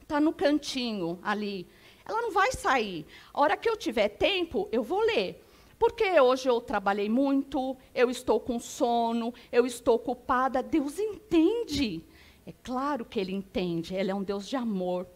Está 0.00 0.20
no 0.20 0.32
cantinho 0.32 1.18
ali. 1.22 1.66
Ela 2.04 2.20
não 2.20 2.32
vai 2.32 2.52
sair. 2.52 3.06
A 3.32 3.40
hora 3.40 3.56
que 3.56 3.68
eu 3.68 3.76
tiver 3.76 4.08
tempo, 4.08 4.68
eu 4.72 4.82
vou 4.82 5.00
ler. 5.00 5.42
Porque 5.78 6.20
hoje 6.20 6.48
eu 6.48 6.60
trabalhei 6.60 7.08
muito, 7.08 7.76
eu 7.94 8.10
estou 8.10 8.38
com 8.38 8.60
sono, 8.60 9.32
eu 9.50 9.66
estou 9.66 9.96
ocupada. 9.96 10.62
Deus 10.62 10.98
entende. 10.98 12.04
É 12.46 12.52
claro 12.62 13.04
que 13.04 13.18
Ele 13.18 13.32
entende, 13.32 13.94
Ele 13.94 14.10
é 14.10 14.14
um 14.14 14.22
Deus 14.22 14.48
de 14.48 14.56
amor. 14.56 15.06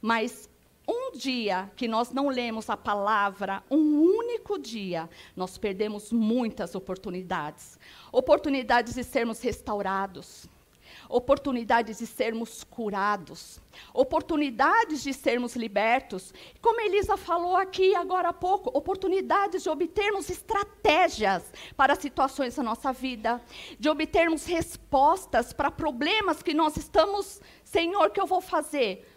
Mas 0.00 0.50
um 0.92 1.12
dia 1.12 1.70
que 1.74 1.88
nós 1.88 2.10
não 2.10 2.28
lemos 2.28 2.68
a 2.68 2.76
palavra, 2.76 3.62
um 3.70 4.00
único 4.00 4.58
dia, 4.58 5.08
nós 5.34 5.56
perdemos 5.56 6.12
muitas 6.12 6.74
oportunidades. 6.74 7.78
Oportunidades 8.12 8.94
de 8.94 9.02
sermos 9.02 9.40
restaurados, 9.40 10.46
oportunidades 11.08 11.98
de 11.98 12.06
sermos 12.06 12.62
curados, 12.64 13.60
oportunidades 13.94 15.02
de 15.02 15.14
sermos 15.14 15.56
libertos. 15.56 16.32
Como 16.60 16.80
Elisa 16.80 17.16
falou 17.16 17.56
aqui 17.56 17.94
agora 17.94 18.28
há 18.28 18.32
pouco, 18.32 18.70
oportunidades 18.76 19.62
de 19.62 19.70
obtermos 19.70 20.28
estratégias 20.28 21.52
para 21.76 21.94
situações 21.94 22.56
da 22.56 22.62
nossa 22.62 22.92
vida, 22.92 23.40
de 23.78 23.88
obtermos 23.88 24.44
respostas 24.44 25.52
para 25.52 25.70
problemas 25.70 26.42
que 26.42 26.52
nós 26.52 26.76
estamos, 26.76 27.40
Senhor, 27.64 28.10
que 28.10 28.20
eu 28.20 28.26
vou 28.26 28.40
fazer? 28.40 29.11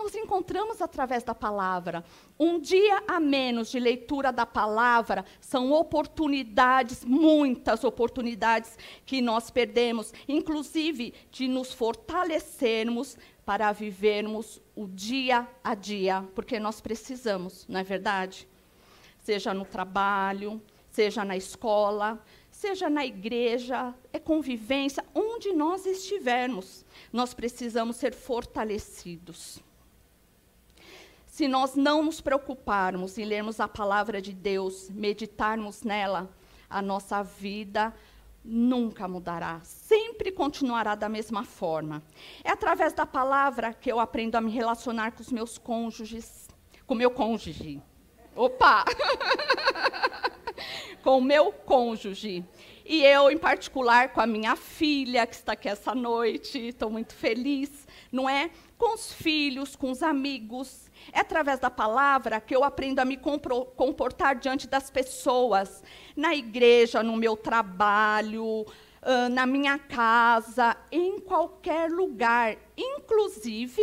Nós 0.00 0.14
encontramos 0.14 0.80
através 0.80 1.22
da 1.22 1.34
palavra. 1.34 2.02
Um 2.38 2.58
dia 2.58 3.02
a 3.06 3.20
menos 3.20 3.70
de 3.70 3.78
leitura 3.78 4.32
da 4.32 4.46
palavra 4.46 5.26
são 5.42 5.72
oportunidades, 5.72 7.04
muitas 7.04 7.84
oportunidades 7.84 8.78
que 9.04 9.20
nós 9.20 9.50
perdemos, 9.50 10.14
inclusive 10.26 11.12
de 11.30 11.46
nos 11.46 11.74
fortalecermos 11.74 13.18
para 13.44 13.70
vivermos 13.72 14.60
o 14.74 14.88
dia 14.88 15.46
a 15.62 15.74
dia, 15.74 16.26
porque 16.34 16.58
nós 16.58 16.80
precisamos, 16.80 17.66
não 17.68 17.78
é 17.78 17.84
verdade? 17.84 18.48
Seja 19.18 19.52
no 19.52 19.66
trabalho, 19.66 20.62
seja 20.90 21.26
na 21.26 21.36
escola, 21.36 22.24
seja 22.50 22.88
na 22.88 23.04
igreja, 23.04 23.94
é 24.14 24.18
convivência, 24.18 25.04
onde 25.14 25.52
nós 25.52 25.84
estivermos, 25.84 26.86
nós 27.12 27.34
precisamos 27.34 27.96
ser 27.96 28.14
fortalecidos 28.14 29.60
se 31.30 31.46
nós 31.46 31.76
não 31.76 32.02
nos 32.02 32.20
preocuparmos 32.20 33.16
em 33.16 33.24
lermos 33.24 33.60
a 33.60 33.68
palavra 33.68 34.20
de 34.20 34.32
Deus, 34.32 34.90
meditarmos 34.90 35.84
nela, 35.84 36.28
a 36.68 36.82
nossa 36.82 37.22
vida 37.22 37.94
nunca 38.44 39.06
mudará, 39.06 39.60
sempre 39.62 40.32
continuará 40.32 40.96
da 40.96 41.08
mesma 41.08 41.44
forma. 41.44 42.02
É 42.42 42.50
através 42.50 42.92
da 42.92 43.06
palavra 43.06 43.72
que 43.72 43.90
eu 43.90 44.00
aprendo 44.00 44.34
a 44.34 44.40
me 44.40 44.50
relacionar 44.50 45.12
com 45.12 45.22
os 45.22 45.30
meus 45.30 45.56
cônjuges, 45.56 46.48
com 46.84 46.94
o 46.94 46.96
meu 46.96 47.12
cônjuge. 47.12 47.80
Opa! 48.34 48.84
com 51.02 51.18
o 51.18 51.22
meu 51.22 51.52
cônjuge. 51.52 52.44
E 52.84 53.04
eu, 53.04 53.30
em 53.30 53.38
particular, 53.38 54.12
com 54.12 54.20
a 54.20 54.26
minha 54.26 54.56
filha, 54.56 55.26
que 55.26 55.34
está 55.34 55.52
aqui 55.52 55.68
essa 55.68 55.94
noite, 55.94 56.58
estou 56.58 56.90
muito 56.90 57.14
feliz, 57.14 57.86
não 58.10 58.28
é? 58.28 58.50
Com 58.76 58.94
os 58.94 59.12
filhos, 59.12 59.76
com 59.76 59.90
os 59.90 60.02
amigos, 60.02 60.90
é 61.12 61.20
através 61.20 61.58
da 61.60 61.70
palavra 61.70 62.40
que 62.40 62.54
eu 62.54 62.64
aprendo 62.64 62.98
a 62.98 63.04
me 63.04 63.16
comportar 63.16 64.36
diante 64.36 64.66
das 64.66 64.90
pessoas, 64.90 65.82
na 66.16 66.34
igreja, 66.34 67.02
no 67.02 67.16
meu 67.16 67.36
trabalho, 67.36 68.66
na 69.30 69.46
minha 69.46 69.78
casa, 69.78 70.76
em 70.90 71.20
qualquer 71.20 71.90
lugar. 71.90 72.56
Inclusive, 72.76 73.82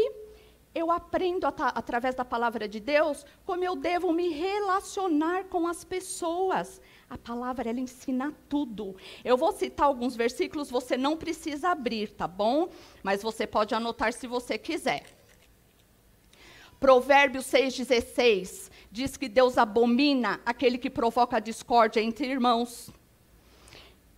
eu 0.76 0.92
aprendo 0.92 1.48
através 1.48 2.14
da 2.14 2.24
palavra 2.24 2.68
de 2.68 2.80
Deus 2.80 3.26
como 3.46 3.64
eu 3.64 3.76
devo 3.76 4.12
me 4.14 4.30
relacionar 4.30 5.46
com 5.46 5.68
as 5.68 5.84
pessoas. 5.84 6.82
A 7.10 7.18
palavra 7.18 7.70
ela 7.70 7.80
ensina 7.80 8.34
tudo. 8.50 8.96
Eu 9.24 9.38
vou 9.38 9.52
citar 9.54 9.88
alguns 9.88 10.16
versículos, 10.16 10.70
você 10.70 10.98
não 10.98 11.16
precisa 11.16 11.70
abrir, 11.70 12.10
tá 12.12 12.28
bom? 12.28 12.70
Mas 13.02 13.24
você 13.24 13.48
pode 13.48 13.74
anotar 13.74 14.12
se 14.12 14.28
você 14.28 14.58
quiser. 14.58 15.06
Provérbios 16.80 17.46
6,16 17.46 18.70
diz 18.92 19.18
que 19.18 19.28
Deus 19.28 19.58
abomina 19.58 20.40
aquele 20.46 20.78
que 20.78 20.90
provoca 20.90 21.40
discórdia 21.40 22.02
entre 22.02 22.28
irmãos. 22.28 22.92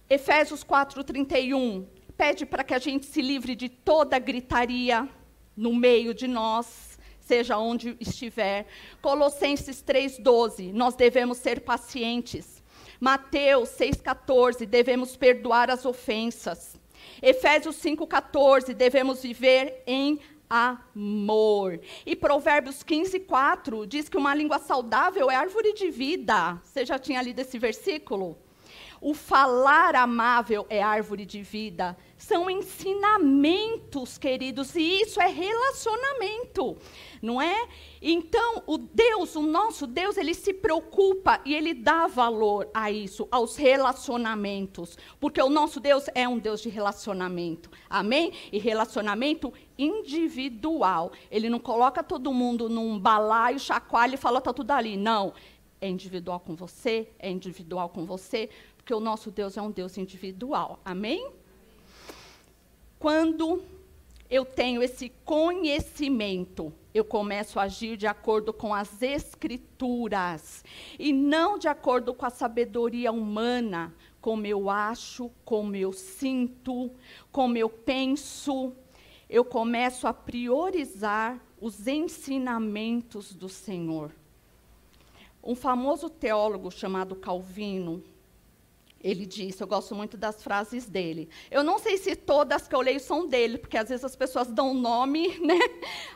Efésios 0.09 0.63
4,31 0.63 1.85
pede 2.17 2.45
para 2.45 2.63
que 2.63 2.73
a 2.73 2.79
gente 2.79 3.05
se 3.05 3.21
livre 3.21 3.55
de 3.55 3.69
toda 3.69 4.19
gritaria 4.19 5.07
no 5.55 5.73
meio 5.73 6.13
de 6.13 6.27
nós, 6.27 6.99
seja 7.19 7.57
onde 7.57 7.95
estiver. 7.99 8.65
Colossenses 9.01 9.83
3,12, 9.83 10.73
nós 10.73 10.95
devemos 10.95 11.37
ser 11.37 11.61
pacientes. 11.61 12.58
Mateus 12.99 13.69
6,14, 13.69 14.65
devemos 14.65 15.15
perdoar 15.15 15.69
as 15.69 15.85
ofensas. 15.85 16.79
Efésios 17.21 17.77
5,14, 17.77 18.73
devemos 18.73 19.21
viver 19.21 19.83
em 19.87 20.19
amor. 20.49 21.79
E 22.05 22.15
Provérbios 22.15 22.83
15, 22.83 23.19
4 23.21 23.85
diz 23.85 24.09
que 24.09 24.17
uma 24.17 24.33
língua 24.33 24.59
saudável 24.59 25.29
é 25.29 25.35
árvore 25.35 25.73
de 25.73 25.89
vida. 25.91 26.59
Você 26.63 26.85
já 26.85 26.97
tinha 26.97 27.21
lido 27.21 27.39
esse 27.39 27.59
versículo? 27.59 28.37
O 29.01 29.13
falar 29.13 29.95
amável 29.95 30.65
é 30.69 30.81
árvore 30.81 31.25
de 31.25 31.41
vida. 31.41 31.97
São 32.17 32.49
ensinamentos, 32.49 34.17
queridos, 34.17 34.75
e 34.75 35.01
isso 35.01 35.21
é 35.21 35.27
relacionamento, 35.27 36.77
não 37.21 37.41
é? 37.41 37.67
Então, 38.01 38.61
o 38.67 38.77
Deus, 38.77 39.35
o 39.37 39.41
nosso 39.41 39.87
Deus, 39.87 40.17
ele 40.17 40.33
se 40.33 40.53
preocupa 40.53 41.39
e 41.45 41.53
ele 41.53 41.73
dá 41.73 42.07
valor 42.07 42.69
a 42.73 42.91
isso, 42.91 43.25
aos 43.31 43.55
relacionamentos, 43.55 44.97
porque 45.17 45.41
o 45.41 45.49
nosso 45.49 45.79
Deus 45.79 46.05
é 46.13 46.27
um 46.27 46.37
Deus 46.37 46.61
de 46.61 46.67
relacionamento. 46.67 47.69
Amém? 47.89 48.33
E 48.51 48.59
relacionamento 48.59 49.53
individual. 49.77 51.13
Ele 51.31 51.49
não 51.49 51.59
coloca 51.59 52.03
todo 52.03 52.33
mundo 52.33 52.67
num 52.67 52.99
balaio, 52.99 53.59
chacoalha 53.59 54.15
e 54.15 54.17
fala 54.17 54.41
tá 54.41 54.51
tudo 54.51 54.71
ali. 54.71 54.97
Não. 54.97 55.33
É 55.81 55.87
individual 55.87 56.41
com 56.41 56.55
você, 56.55 57.09
é 57.17 57.31
individual 57.31 57.87
com 57.87 58.05
você, 58.05 58.49
porque 58.89 58.95
o 58.95 58.99
nosso 58.99 59.29
Deus 59.29 59.55
é 59.55 59.61
um 59.61 59.69
Deus 59.69 59.99
individual. 59.99 60.79
Amém? 60.83 61.29
Quando 62.97 63.61
eu 64.27 64.43
tenho 64.43 64.81
esse 64.81 65.09
conhecimento, 65.23 66.73
eu 66.91 67.05
começo 67.05 67.59
a 67.59 67.63
agir 67.63 67.95
de 67.97 68.07
acordo 68.07 68.51
com 68.51 68.73
as 68.73 68.99
escrituras 69.03 70.65
e 70.97 71.13
não 71.13 71.59
de 71.59 71.67
acordo 71.67 72.15
com 72.15 72.25
a 72.25 72.31
sabedoria 72.31 73.11
humana, 73.11 73.93
como 74.19 74.47
eu 74.47 74.71
acho, 74.71 75.29
como 75.45 75.75
eu 75.75 75.93
sinto, 75.93 76.89
como 77.31 77.57
eu 77.57 77.69
penso. 77.69 78.73
Eu 79.29 79.45
começo 79.45 80.07
a 80.07 80.13
priorizar 80.13 81.39
os 81.61 81.85
ensinamentos 81.85 83.35
do 83.35 83.49
Senhor. 83.49 84.11
Um 85.43 85.53
famoso 85.53 86.09
teólogo 86.09 86.71
chamado 86.71 87.15
Calvino, 87.15 88.03
ele 89.01 89.25
disse, 89.25 89.63
eu 89.63 89.67
gosto 89.67 89.95
muito 89.95 90.17
das 90.17 90.43
frases 90.43 90.87
dele. 90.87 91.29
Eu 91.49 91.63
não 91.63 91.79
sei 91.79 91.97
se 91.97 92.15
todas 92.15 92.67
que 92.67 92.75
eu 92.75 92.81
leio 92.81 92.99
são 92.99 93.27
dele, 93.27 93.57
porque 93.57 93.77
às 93.77 93.87
vezes 93.87 94.03
as 94.03 94.15
pessoas 94.15 94.49
dão 94.49 94.73
nome 94.73 95.27
né, 95.39 95.59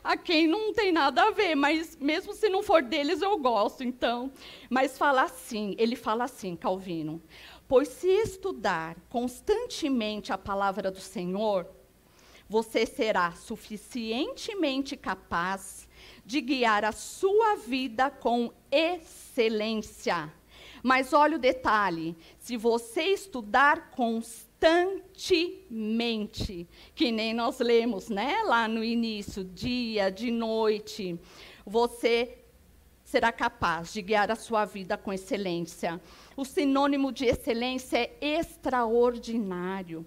a 0.04 0.18
quem 0.18 0.48
não 0.48 0.74
tem 0.74 0.92
nada 0.92 1.24
a 1.24 1.32
ver, 1.32 1.56
mas 1.56 1.96
mesmo 1.98 2.34
se 2.34 2.50
não 2.50 2.62
for 2.62 2.82
deles, 2.84 3.22
eu 3.22 3.38
gosto, 3.38 3.84
então. 3.84 4.32
Mas 4.70 4.98
fala 4.98 5.24
assim, 5.24 5.76
ele 5.78 5.96
fala 5.96 6.26
assim, 6.26 6.56
Calvino, 6.56 7.22
pois 7.68 7.88
se 7.88 8.08
estudar 8.08 8.98
constantemente 9.10 10.34
a 10.34 10.38
palavra 10.38 10.92
do 10.92 11.00
Senhor, 11.00 11.68
você 12.50 12.86
será 12.86 13.32
suficientemente 13.32 14.98
capaz 14.98 15.88
de 16.26 16.42
guiar 16.42 16.84
a 16.84 16.92
sua 16.92 17.56
vida 17.56 18.12
com 18.12 18.52
excelência. 18.70 20.32
Mas 20.84 21.12
olha 21.14 21.38
o 21.38 21.40
detalhe: 21.40 22.16
se 22.38 22.58
você 22.58 23.04
estudar 23.04 23.92
constantemente, 23.92 26.68
que 26.94 27.10
nem 27.10 27.34
nós 27.34 27.60
lemos, 27.60 28.10
né, 28.10 28.44
lá 28.44 28.68
no 28.68 28.84
início, 28.84 29.46
dia, 29.46 30.12
de 30.12 30.30
noite, 30.30 31.18
você 31.66 32.38
será 33.06 33.32
capaz 33.32 33.94
de 33.94 34.02
guiar 34.02 34.30
a 34.30 34.36
sua 34.36 34.66
vida 34.66 34.98
com 34.98 35.14
excelência. 35.14 36.02
O 36.36 36.44
sinônimo 36.44 37.10
de 37.12 37.26
excelência 37.26 37.98
é 37.98 38.40
extraordinário, 38.40 40.06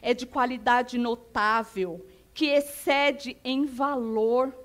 é 0.00 0.14
de 0.14 0.24
qualidade 0.24 0.96
notável, 0.96 2.06
que 2.32 2.46
excede 2.46 3.36
em 3.44 3.66
valor. 3.66 4.63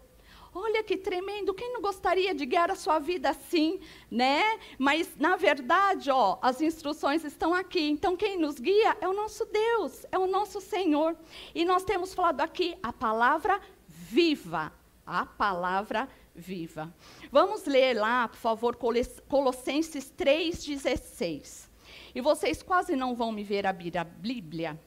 Olha 0.61 0.83
que 0.83 0.97
tremendo, 0.97 1.53
quem 1.53 1.71
não 1.71 1.81
gostaria 1.81 2.35
de 2.35 2.45
guiar 2.45 2.69
a 2.69 2.75
sua 2.75 2.99
vida 2.99 3.29
assim, 3.29 3.79
né? 4.11 4.59
Mas, 4.77 5.15
na 5.15 5.37
verdade, 5.37 6.11
ó, 6.11 6.37
as 6.41 6.59
instruções 6.61 7.23
estão 7.23 7.53
aqui. 7.53 7.89
Então, 7.89 8.17
quem 8.17 8.37
nos 8.37 8.59
guia 8.59 8.97
é 8.99 9.07
o 9.07 9.13
nosso 9.13 9.45
Deus, 9.45 10.05
é 10.11 10.19
o 10.19 10.27
nosso 10.27 10.59
Senhor. 10.59 11.15
E 11.55 11.63
nós 11.63 11.85
temos 11.85 12.13
falado 12.13 12.41
aqui 12.41 12.75
a 12.83 12.91
palavra 12.91 13.61
viva, 13.87 14.73
a 15.05 15.25
palavra 15.25 16.09
viva. 16.35 16.93
Vamos 17.31 17.63
ler 17.65 17.93
lá, 17.93 18.27
por 18.27 18.37
favor, 18.37 18.75
Colossenses 18.75 20.11
3,16. 20.11 21.69
E 22.13 22.19
vocês 22.19 22.61
quase 22.61 22.97
não 22.97 23.15
vão 23.15 23.31
me 23.31 23.45
ver 23.45 23.65
abrir 23.65 23.97
a 23.97 24.03
Bíblia, 24.03 24.77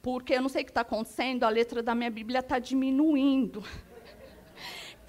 porque 0.00 0.32
eu 0.32 0.40
não 0.40 0.48
sei 0.48 0.62
o 0.62 0.64
que 0.64 0.70
está 0.70 0.80
acontecendo, 0.80 1.44
a 1.44 1.50
letra 1.50 1.82
da 1.82 1.94
minha 1.94 2.10
Bíblia 2.10 2.40
está 2.40 2.58
diminuindo. 2.58 3.62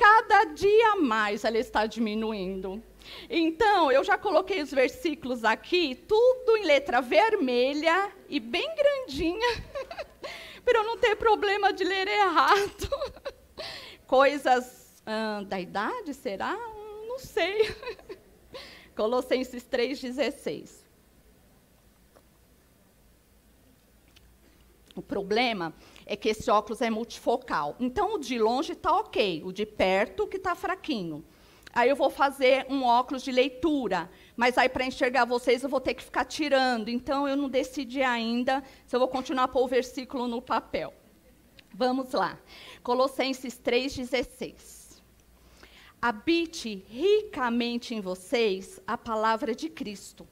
Cada 0.01 0.46
dia 0.46 0.96
mais 0.96 1.46
ela 1.46 1.60
está 1.60 1.86
diminuindo. 1.86 2.81
Então, 3.29 3.91
eu 3.91 4.03
já 4.03 4.17
coloquei 4.17 4.60
os 4.60 4.72
versículos 4.72 5.43
aqui, 5.43 5.93
tudo 5.93 6.58
em 6.58 6.65
letra 6.65 7.01
vermelha 7.01 8.12
e 8.27 8.39
bem 8.39 8.67
grandinha, 8.75 9.63
para 10.65 10.79
eu 10.79 10.84
não 10.86 10.98
ter 10.98 11.15
problema 11.17 11.72
de 11.72 11.84
ler 11.84 12.08
errado. 12.08 12.89
Coisas 14.08 15.03
da 15.48 15.60
idade, 15.60 16.15
será? 16.15 16.58
Não 17.08 17.20
sei. 17.20 17.70
Colossenses 18.98 19.63
3,16. 19.63 20.81
O 24.96 25.01
problema 25.03 25.72
é 26.12 26.15
que 26.18 26.30
esse 26.30 26.51
óculos 26.51 26.82
é 26.82 26.89
multifocal. 26.89 27.75
Então, 27.80 28.15
o 28.15 28.20
de 28.20 28.38
longe 28.38 28.74
está 28.74 28.91
ok, 28.91 29.41
o 29.46 29.53
de 29.53 29.65
perto 29.65 30.27
que 30.27 30.38
está 30.38 30.53
fraquinho. 30.53 31.24
Aí 31.74 31.89
eu 31.89 31.96
vou 31.96 32.10
fazer 32.10 32.65
um 32.70 32.84
óculos 32.84 33.24
de 33.24 33.32
leitura, 33.32 34.10
mas 34.36 34.58
aí 34.58 34.68
para 34.68 34.86
enxergar 34.86 35.24
vocês 35.24 35.63
eu 35.63 35.70
vou 35.70 35.80
ter 35.80 35.94
que 35.94 36.03
ficar 36.03 36.25
tirando. 36.25 36.89
Então 36.89 37.25
eu 37.30 37.38
não 37.38 37.48
decidi 37.48 38.03
ainda 38.03 38.62
se 38.86 38.94
eu 38.94 39.00
vou 39.00 39.08
continuar 39.08 39.46
a 39.46 39.48
pôr 39.48 39.63
o 39.63 39.68
versículo 39.70 40.27
no 40.27 40.41
papel. 40.41 40.94
Vamos 41.74 42.12
lá. 42.12 42.38
Colossenses 42.84 43.58
3,16 43.58 44.82
habite 46.01 46.84
ricamente 46.89 47.96
em 47.96 48.01
vocês 48.01 48.82
a 48.86 48.98
palavra 48.98 49.56
de 49.56 49.70
Cristo. 49.70 50.27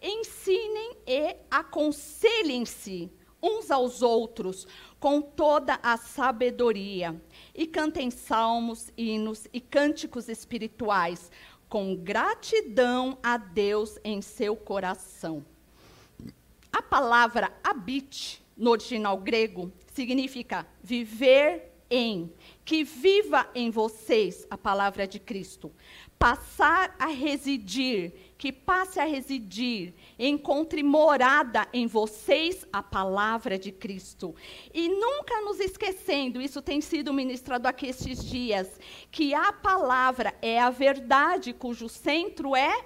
Ensinem 0.00 0.98
e 1.04 1.36
aconselhem-se 1.50 3.10
uns 3.42 3.70
aos 3.70 4.02
outros 4.02 4.66
com 5.00 5.22
toda 5.22 5.80
a 5.82 5.96
sabedoria 5.96 7.20
e 7.54 7.66
cantem 7.66 8.10
salmos, 8.10 8.92
hinos 8.96 9.48
e 9.50 9.58
cânticos 9.58 10.28
espirituais 10.28 11.32
com 11.70 11.96
gratidão 11.96 13.16
a 13.22 13.38
Deus 13.38 13.98
em 14.04 14.20
seu 14.20 14.54
coração. 14.54 15.44
A 16.70 16.82
palavra 16.82 17.50
habite, 17.64 18.44
no 18.56 18.70
original 18.70 19.16
grego, 19.16 19.72
significa 19.92 20.66
viver 20.82 21.72
em, 21.90 22.32
que 22.64 22.84
viva 22.84 23.48
em 23.54 23.70
vocês 23.70 24.46
a 24.48 24.56
palavra 24.56 25.06
de 25.06 25.18
Cristo. 25.18 25.72
Passar 26.18 26.94
a 26.98 27.06
residir, 27.06 28.12
que 28.38 28.52
passe 28.52 29.00
a 29.00 29.04
residir, 29.04 29.94
encontre 30.28 30.82
morada 30.82 31.66
em 31.72 31.86
vocês 31.86 32.66
a 32.70 32.82
palavra 32.82 33.58
de 33.58 33.72
Cristo. 33.72 34.34
E 34.72 34.88
nunca 34.88 35.40
nos 35.40 35.58
esquecendo, 35.58 36.42
isso 36.42 36.60
tem 36.60 36.80
sido 36.80 37.12
ministrado 37.12 37.66
aqui 37.66 37.86
estes 37.86 38.22
dias, 38.24 38.78
que 39.10 39.32
a 39.32 39.52
palavra 39.52 40.34
é 40.42 40.60
a 40.60 40.68
verdade 40.68 41.54
cujo 41.54 41.88
centro 41.88 42.54
é. 42.54 42.84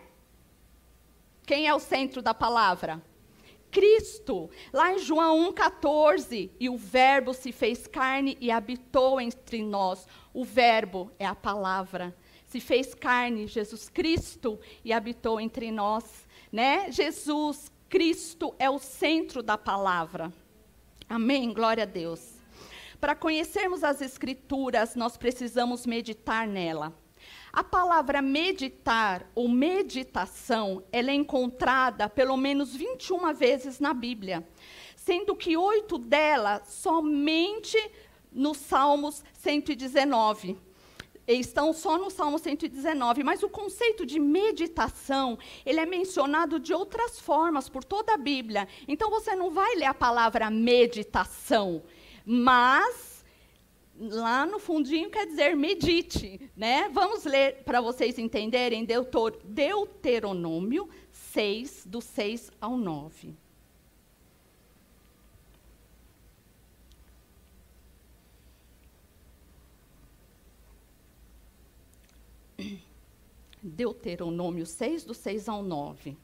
Quem 1.44 1.66
é 1.66 1.74
o 1.74 1.80
centro 1.80 2.22
da 2.22 2.32
palavra? 2.32 3.02
Cristo. 3.74 4.48
Lá 4.72 4.92
em 4.92 4.98
João 5.00 5.52
1,14, 5.52 6.50
e 6.60 6.68
o 6.68 6.76
Verbo 6.76 7.34
se 7.34 7.50
fez 7.50 7.88
carne 7.88 8.38
e 8.40 8.50
habitou 8.52 9.20
entre 9.20 9.62
nós. 9.64 10.06
O 10.32 10.44
Verbo 10.44 11.10
é 11.18 11.26
a 11.26 11.34
palavra. 11.34 12.16
Se 12.46 12.60
fez 12.60 12.94
carne, 12.94 13.48
Jesus 13.48 13.88
Cristo, 13.88 14.60
e 14.84 14.92
habitou 14.92 15.40
entre 15.40 15.72
nós. 15.72 16.23
Né? 16.54 16.92
Jesus 16.92 17.68
Cristo 17.88 18.54
é 18.60 18.70
o 18.70 18.78
centro 18.78 19.42
da 19.42 19.58
palavra. 19.58 20.32
Amém? 21.08 21.52
Glória 21.52 21.82
a 21.82 21.84
Deus. 21.84 22.34
Para 23.00 23.16
conhecermos 23.16 23.82
as 23.82 24.00
Escrituras, 24.00 24.94
nós 24.94 25.16
precisamos 25.16 25.84
meditar 25.84 26.46
nela. 26.46 26.96
A 27.52 27.64
palavra 27.64 28.22
meditar 28.22 29.28
ou 29.34 29.48
meditação, 29.48 30.84
ela 30.92 31.10
é 31.10 31.14
encontrada 31.14 32.08
pelo 32.08 32.36
menos 32.36 32.72
21 32.72 33.34
vezes 33.34 33.80
na 33.80 33.92
Bíblia, 33.92 34.46
sendo 34.94 35.34
que 35.34 35.56
oito 35.56 35.98
delas 35.98 36.68
somente 36.68 37.76
no 38.30 38.54
Salmos 38.54 39.24
119 39.32 40.56
estão 41.26 41.72
só 41.72 41.96
no 41.96 42.10
Salmo 42.10 42.38
119, 42.38 43.24
mas 43.24 43.42
o 43.42 43.48
conceito 43.48 44.04
de 44.04 44.18
meditação, 44.18 45.38
ele 45.64 45.80
é 45.80 45.86
mencionado 45.86 46.60
de 46.60 46.74
outras 46.74 47.18
formas 47.18 47.68
por 47.68 47.82
toda 47.84 48.14
a 48.14 48.18
Bíblia. 48.18 48.68
Então 48.86 49.10
você 49.10 49.34
não 49.34 49.50
vai 49.50 49.74
ler 49.76 49.86
a 49.86 49.94
palavra 49.94 50.50
meditação, 50.50 51.82
mas 52.24 53.24
lá 53.98 54.44
no 54.44 54.58
fundinho 54.58 55.10
quer 55.10 55.26
dizer 55.26 55.56
medite, 55.56 56.50
né? 56.56 56.88
Vamos 56.92 57.24
ler 57.24 57.62
para 57.64 57.80
vocês 57.80 58.18
entenderem 58.18 58.84
Deuteronômio 59.44 60.88
6, 61.10 61.86
do 61.86 62.00
6 62.00 62.50
ao 62.60 62.76
9. 62.76 63.43
Deuteronômio 73.64 74.66
6, 74.66 75.04
do 75.04 75.14
6 75.14 75.48
ao 75.48 75.62
9. 75.62 76.16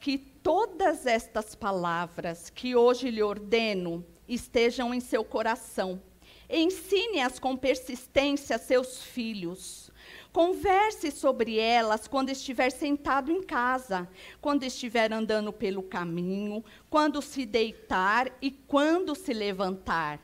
Que 0.00 0.18
todas 0.18 1.06
estas 1.06 1.54
palavras 1.54 2.50
que 2.50 2.74
hoje 2.74 3.08
lhe 3.10 3.22
ordeno 3.22 4.04
estejam 4.26 4.92
em 4.92 4.98
seu 4.98 5.24
coração. 5.24 6.02
Ensine-as 6.50 7.38
com 7.38 7.56
persistência 7.56 8.56
a 8.56 8.58
seus 8.58 9.02
filhos. 9.02 9.90
Converse 10.32 11.12
sobre 11.12 11.58
elas 11.58 12.08
quando 12.08 12.30
estiver 12.30 12.70
sentado 12.70 13.30
em 13.30 13.42
casa, 13.42 14.08
quando 14.40 14.64
estiver 14.64 15.12
andando 15.12 15.52
pelo 15.52 15.82
caminho, 15.82 16.64
quando 16.90 17.22
se 17.22 17.46
deitar 17.46 18.36
e 18.42 18.50
quando 18.50 19.14
se 19.14 19.32
levantar. 19.32 20.20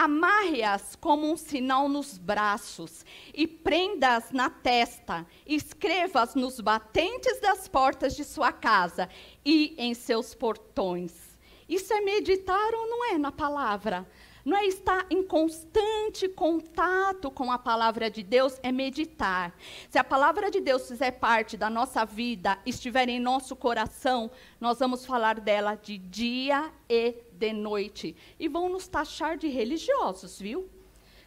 Amarre-as 0.00 0.94
como 0.94 1.28
um 1.28 1.36
sinal 1.36 1.88
nos 1.88 2.16
braços 2.16 3.04
e 3.34 3.48
prenda-as 3.48 4.30
na 4.30 4.48
testa. 4.48 5.26
Escreva-as 5.44 6.36
nos 6.36 6.60
batentes 6.60 7.40
das 7.40 7.66
portas 7.66 8.14
de 8.14 8.22
sua 8.22 8.52
casa 8.52 9.08
e 9.44 9.74
em 9.76 9.94
seus 9.94 10.36
portões 10.36 11.28
isso 11.68 11.92
é 11.92 12.00
meditar 12.00 12.74
ou 12.74 12.88
não 12.88 13.12
é 13.12 13.18
na 13.18 13.30
palavra? 13.30 14.08
Não 14.42 14.56
é 14.56 14.64
estar 14.64 15.04
em 15.10 15.22
constante 15.22 16.26
contato 16.26 17.30
com 17.30 17.52
a 17.52 17.58
palavra 17.58 18.10
de 18.10 18.22
Deus, 18.22 18.58
é 18.62 18.72
meditar. 18.72 19.54
Se 19.90 19.98
a 19.98 20.04
palavra 20.04 20.50
de 20.50 20.58
Deus 20.58 20.88
fizer 20.88 21.10
parte 21.10 21.58
da 21.58 21.68
nossa 21.68 22.06
vida, 22.06 22.58
estiver 22.64 23.10
em 23.10 23.20
nosso 23.20 23.54
coração, 23.54 24.30
nós 24.58 24.78
vamos 24.78 25.04
falar 25.04 25.38
dela 25.38 25.74
de 25.74 25.98
dia 25.98 26.72
e 26.88 27.16
de 27.38 27.52
noite. 27.52 28.16
E 28.38 28.48
vão 28.48 28.68
nos 28.68 28.88
taxar 28.88 29.38
de 29.38 29.48
religiosos, 29.48 30.38
viu? 30.38 30.68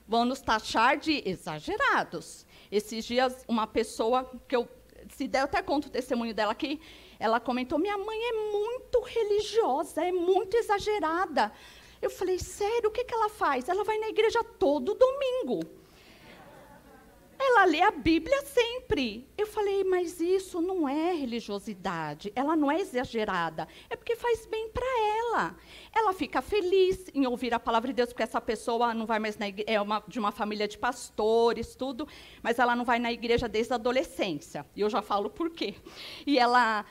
Vão 0.07 0.25
nos 0.25 0.41
taxar 0.41 0.97
de 0.97 1.23
exagerados. 1.25 2.45
Esses 2.71 3.05
dias, 3.05 3.45
uma 3.47 3.65
pessoa 3.65 4.29
que 4.47 4.55
eu, 4.55 4.67
se 5.09 5.27
der, 5.27 5.39
eu 5.39 5.45
até 5.45 5.61
conto 5.61 5.87
o 5.87 5.89
testemunho 5.89 6.33
dela 6.33 6.51
aqui, 6.51 6.79
ela 7.17 7.39
comentou: 7.39 7.79
minha 7.79 7.97
mãe 7.97 8.19
é 8.19 8.51
muito 8.51 8.99
religiosa, 8.99 10.03
é 10.03 10.11
muito 10.11 10.55
exagerada. 10.57 11.51
Eu 12.01 12.09
falei, 12.09 12.39
sério, 12.39 12.89
o 12.89 12.91
que, 12.91 13.03
que 13.03 13.13
ela 13.13 13.29
faz? 13.29 13.69
Ela 13.69 13.83
vai 13.83 13.97
na 13.99 14.09
igreja 14.09 14.43
todo 14.43 14.95
domingo. 14.95 15.80
Ela 17.43 17.65
lê 17.65 17.81
a 17.81 17.89
Bíblia 17.89 18.39
sempre. 18.43 19.27
Eu 19.35 19.47
falei, 19.47 19.83
mas 19.83 20.19
isso 20.19 20.61
não 20.61 20.87
é 20.87 21.11
religiosidade, 21.13 22.31
ela 22.35 22.55
não 22.55 22.71
é 22.71 22.79
exagerada, 22.79 23.67
é 23.89 23.95
porque 23.95 24.15
faz 24.15 24.45
bem 24.45 24.69
para 24.69 24.85
ela. 25.17 25.57
Ela 25.91 26.13
fica 26.13 26.39
feliz 26.39 27.09
em 27.15 27.25
ouvir 27.25 27.51
a 27.51 27.59
palavra 27.59 27.87
de 27.87 27.95
Deus, 27.95 28.09
porque 28.09 28.21
essa 28.21 28.39
pessoa 28.39 28.93
não 28.93 29.07
vai 29.07 29.17
mais 29.17 29.37
na 29.39 29.47
igreja, 29.47 29.71
é 29.71 29.81
uma, 29.81 30.03
de 30.07 30.19
uma 30.19 30.31
família 30.31 30.67
de 30.67 30.77
pastores, 30.77 31.75
tudo, 31.75 32.07
mas 32.43 32.59
ela 32.59 32.75
não 32.75 32.85
vai 32.85 32.99
na 32.99 33.11
igreja 33.11 33.49
desde 33.49 33.73
a 33.73 33.75
adolescência. 33.75 34.63
E 34.75 34.81
eu 34.81 34.89
já 34.89 35.01
falo 35.01 35.29
por 35.29 35.49
quê. 35.49 35.73
E 36.27 36.37
ela, 36.37 36.85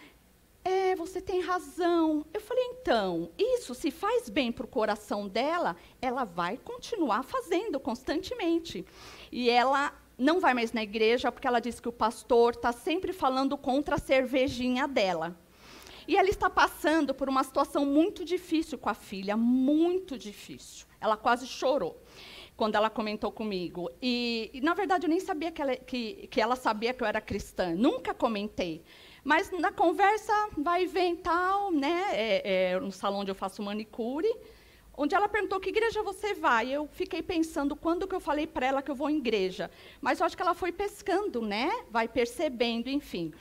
é, 0.65 0.97
você 0.97 1.21
tem 1.21 1.41
razão. 1.41 2.27
Eu 2.35 2.41
falei, 2.41 2.65
então, 2.73 3.31
isso 3.39 3.73
se 3.73 3.93
faz 3.93 4.29
bem 4.29 4.51
para 4.51 4.65
o 4.65 4.69
coração 4.69 5.29
dela, 5.29 5.77
ela 6.03 6.25
vai 6.25 6.57
continuar 6.57 7.23
fazendo 7.23 7.79
constantemente. 7.79 8.85
E 9.31 9.49
ela 9.49 9.95
não 10.20 10.38
vai 10.38 10.54
mais 10.54 10.72
na 10.72 10.83
igreja 10.83 11.33
porque 11.33 11.48
ela 11.48 11.61
diz 11.61 11.80
que 11.80 11.88
o 11.88 11.92
pastor 11.92 12.52
está 12.52 12.72
sempre 12.72 13.12
falando 13.12 13.56
contra 13.56 13.96
a 13.96 13.98
cervejinha 13.98 14.87
dela. 14.87 15.37
E 16.06 16.16
ela 16.16 16.28
está 16.28 16.50
passando 16.50 17.14
por 17.14 17.28
uma 17.28 17.42
situação 17.42 17.87
muito 17.87 18.24
difícil 18.24 18.76
com 18.76 18.88
a 18.88 18.94
filha, 18.94 19.37
muito 19.37 20.18
difícil. 20.18 20.87
Ela 21.00 21.16
quase 21.16 21.46
chorou 21.46 22.02
quando 22.56 22.74
ela 22.74 22.90
comentou 22.90 23.33
comigo. 23.33 23.90
E, 24.02 24.50
e 24.52 24.61
na 24.61 24.74
verdade, 24.74 25.06
eu 25.06 25.09
nem 25.09 25.20
sabia 25.20 25.50
que 25.50 25.62
ela, 25.62 25.76
que, 25.76 26.26
que 26.26 26.40
ela 26.40 26.56
sabia 26.56 26.92
que 26.92 27.02
eu 27.02 27.06
era 27.06 27.20
cristã. 27.20 27.74
Nunca 27.74 28.12
comentei. 28.12 28.83
Mas 29.24 29.50
na 29.52 29.72
conversa, 29.72 30.33
vai 30.59 30.85
e 30.85 31.16
tal, 31.16 31.70
né? 31.70 32.09
É, 32.12 32.72
é, 32.72 32.80
no 32.80 32.92
salão 32.92 33.20
onde 33.20 33.30
eu 33.30 33.35
faço 33.35 33.62
manicure 33.62 34.28
onde 35.03 35.15
ela 35.15 35.31
perguntou 35.31 35.59
que 35.59 35.71
igreja 35.71 36.03
você 36.03 36.35
vai. 36.35 36.71
Eu 36.71 36.87
fiquei 36.93 37.23
pensando 37.23 37.75
quando 37.75 38.07
que 38.07 38.15
eu 38.15 38.21
falei 38.21 38.47
para 38.47 38.67
ela 38.67 38.83
que 38.83 38.91
eu 38.91 38.95
vou 38.95 39.09
em 39.09 39.17
igreja. 39.17 39.71
Mas 39.99 40.21
eu 40.21 40.27
acho 40.27 40.37
que 40.37 40.43
ela 40.43 40.53
foi 40.53 40.71
pescando, 40.71 41.41
né? 41.41 41.71
Vai 41.91 42.07
percebendo, 42.07 42.91
enfim. 42.91 43.33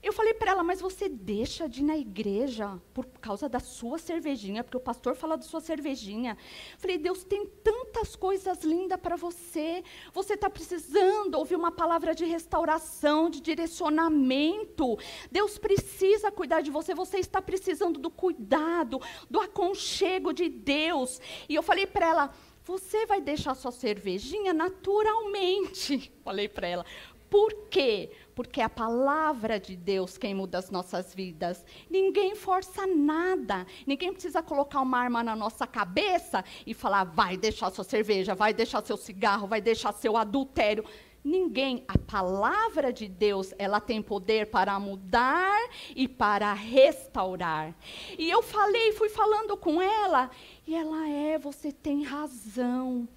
Eu 0.00 0.12
falei 0.12 0.32
para 0.32 0.52
ela, 0.52 0.62
mas 0.62 0.80
você 0.80 1.08
deixa 1.08 1.68
de 1.68 1.80
ir 1.80 1.84
na 1.84 1.98
igreja 1.98 2.80
por 2.94 3.04
causa 3.20 3.48
da 3.48 3.58
sua 3.58 3.98
cervejinha, 3.98 4.62
porque 4.62 4.76
o 4.76 4.80
pastor 4.80 5.16
fala 5.16 5.36
da 5.36 5.42
sua 5.42 5.60
cervejinha. 5.60 6.38
Falei, 6.78 6.98
Deus 6.98 7.24
tem 7.24 7.44
tantas 7.64 8.14
coisas 8.14 8.62
lindas 8.62 9.00
para 9.00 9.16
você. 9.16 9.82
Você 10.12 10.34
está 10.34 10.48
precisando 10.48 11.34
ouvir 11.34 11.56
uma 11.56 11.72
palavra 11.72 12.14
de 12.14 12.24
restauração, 12.24 13.28
de 13.28 13.40
direcionamento. 13.40 14.96
Deus 15.32 15.58
precisa 15.58 16.30
cuidar 16.30 16.60
de 16.60 16.70
você. 16.70 16.94
Você 16.94 17.18
está 17.18 17.42
precisando 17.42 17.98
do 17.98 18.10
cuidado, 18.10 19.00
do 19.28 19.40
aconchego 19.40 20.32
de 20.32 20.48
Deus. 20.48 21.20
E 21.48 21.56
eu 21.56 21.62
falei 21.62 21.86
para 21.86 22.06
ela, 22.06 22.34
você 22.62 23.04
vai 23.04 23.20
deixar 23.20 23.56
sua 23.56 23.72
cervejinha 23.72 24.52
naturalmente. 24.54 26.12
Falei 26.22 26.48
para 26.48 26.68
ela. 26.68 26.86
Por 27.30 27.68
quê? 27.70 28.10
Porque 28.38 28.60
é 28.60 28.64
a 28.64 28.70
palavra 28.70 29.58
de 29.58 29.74
Deus 29.74 30.16
quem 30.16 30.32
muda 30.32 30.58
as 30.58 30.70
nossas 30.70 31.12
vidas. 31.12 31.64
Ninguém 31.90 32.36
força 32.36 32.86
nada. 32.86 33.66
Ninguém 33.84 34.12
precisa 34.12 34.40
colocar 34.40 34.80
uma 34.80 34.96
arma 34.96 35.24
na 35.24 35.34
nossa 35.34 35.66
cabeça 35.66 36.44
e 36.64 36.72
falar: 36.72 37.02
vai 37.02 37.36
deixar 37.36 37.68
sua 37.72 37.82
cerveja, 37.82 38.36
vai 38.36 38.54
deixar 38.54 38.86
seu 38.86 38.96
cigarro, 38.96 39.48
vai 39.48 39.60
deixar 39.60 39.92
seu 39.92 40.16
adultério. 40.16 40.84
Ninguém, 41.24 41.84
a 41.88 41.98
palavra 41.98 42.92
de 42.92 43.08
Deus, 43.08 43.52
ela 43.58 43.80
tem 43.80 44.00
poder 44.00 44.46
para 44.46 44.78
mudar 44.78 45.58
e 45.96 46.06
para 46.06 46.52
restaurar. 46.52 47.74
E 48.16 48.30
eu 48.30 48.40
falei, 48.40 48.92
fui 48.92 49.08
falando 49.08 49.56
com 49.56 49.82
ela, 49.82 50.30
e 50.64 50.76
ela 50.76 51.08
é, 51.08 51.36
você 51.38 51.72
tem 51.72 52.04
razão. 52.04 53.08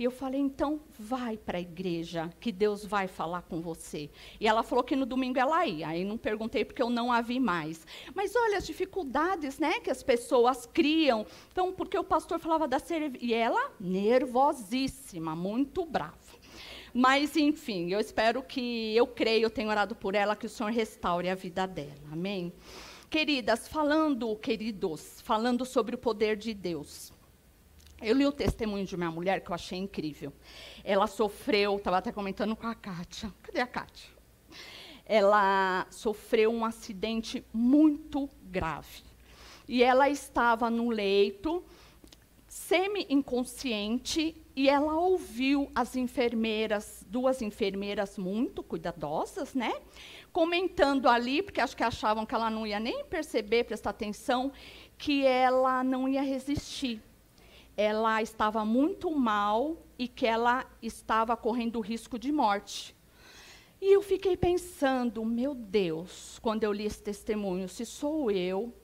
E 0.00 0.04
eu 0.04 0.10
falei, 0.10 0.40
então 0.40 0.80
vai 0.98 1.36
para 1.36 1.58
a 1.58 1.60
igreja, 1.60 2.32
que 2.40 2.50
Deus 2.50 2.86
vai 2.86 3.06
falar 3.06 3.42
com 3.42 3.60
você. 3.60 4.08
E 4.40 4.48
ela 4.48 4.62
falou 4.62 4.82
que 4.82 4.96
no 4.96 5.04
domingo 5.04 5.38
ela 5.38 5.66
ia. 5.66 5.88
Aí 5.88 6.06
não 6.06 6.16
perguntei 6.16 6.64
porque 6.64 6.80
eu 6.80 6.88
não 6.88 7.12
a 7.12 7.20
vi 7.20 7.38
mais. 7.38 7.86
Mas 8.14 8.34
olha 8.34 8.56
as 8.56 8.66
dificuldades, 8.66 9.58
né, 9.58 9.78
que 9.78 9.90
as 9.90 10.02
pessoas 10.02 10.64
criam. 10.64 11.26
Então, 11.52 11.70
porque 11.70 11.98
o 11.98 12.02
pastor 12.02 12.38
falava 12.38 12.66
da 12.66 12.78
cerveja 12.78 13.22
e 13.22 13.34
ela 13.34 13.72
nervosíssima, 13.78 15.36
muito 15.36 15.84
brava. 15.84 16.16
Mas, 16.94 17.36
enfim, 17.36 17.92
eu 17.92 18.00
espero 18.00 18.42
que, 18.42 18.96
eu 18.96 19.06
creio, 19.06 19.42
eu 19.42 19.50
tenho 19.50 19.68
orado 19.68 19.94
por 19.94 20.14
ela, 20.14 20.34
que 20.34 20.46
o 20.46 20.48
Senhor 20.48 20.72
restaure 20.72 21.28
a 21.28 21.34
vida 21.34 21.66
dela. 21.66 21.92
Amém? 22.10 22.54
Queridas, 23.10 23.68
falando, 23.68 24.34
queridos, 24.36 25.20
falando 25.20 25.66
sobre 25.66 25.94
o 25.94 25.98
poder 25.98 26.38
de 26.38 26.54
Deus. 26.54 27.12
Eu 28.02 28.16
li 28.16 28.24
o 28.24 28.32
testemunho 28.32 28.86
de 28.86 28.96
uma 28.96 29.10
mulher 29.10 29.42
que 29.42 29.50
eu 29.50 29.54
achei 29.54 29.78
incrível. 29.78 30.32
Ela 30.82 31.06
sofreu, 31.06 31.76
estava 31.76 31.98
até 31.98 32.10
comentando 32.10 32.56
com 32.56 32.66
a 32.66 32.74
Kátia. 32.74 33.30
Cadê 33.42 33.60
a 33.60 33.66
Kátia? 33.66 34.08
Ela 35.04 35.86
sofreu 35.90 36.50
um 36.50 36.64
acidente 36.64 37.44
muito 37.52 38.30
grave. 38.44 39.02
E 39.68 39.82
ela 39.82 40.08
estava 40.08 40.70
no 40.70 40.88
leito, 40.88 41.62
semi-inconsciente, 42.48 44.34
e 44.56 44.70
ela 44.70 44.94
ouviu 44.94 45.70
as 45.74 45.94
enfermeiras, 45.94 47.04
duas 47.06 47.42
enfermeiras 47.42 48.16
muito 48.16 48.62
cuidadosas, 48.62 49.52
né? 49.54 49.74
Comentando 50.32 51.06
ali, 51.06 51.42
porque 51.42 51.60
acho 51.60 51.76
que 51.76 51.84
achavam 51.84 52.24
que 52.24 52.34
ela 52.34 52.48
não 52.48 52.66
ia 52.66 52.80
nem 52.80 53.04
perceber, 53.04 53.64
prestar 53.64 53.90
atenção, 53.90 54.50
que 54.96 55.26
ela 55.26 55.84
não 55.84 56.08
ia 56.08 56.22
resistir 56.22 57.02
ela 57.76 58.20
estava 58.22 58.64
muito 58.64 59.10
mal 59.10 59.76
e 59.98 60.08
que 60.08 60.26
ela 60.26 60.66
estava 60.82 61.36
correndo 61.36 61.80
risco 61.80 62.18
de 62.18 62.32
morte. 62.32 62.96
E 63.80 63.94
eu 63.94 64.02
fiquei 64.02 64.36
pensando, 64.36 65.24
meu 65.24 65.54
Deus, 65.54 66.38
quando 66.42 66.64
eu 66.64 66.72
li 66.72 66.84
esse 66.84 67.02
testemunho, 67.02 67.68
se 67.68 67.86
sou 67.86 68.30
eu 68.30 68.74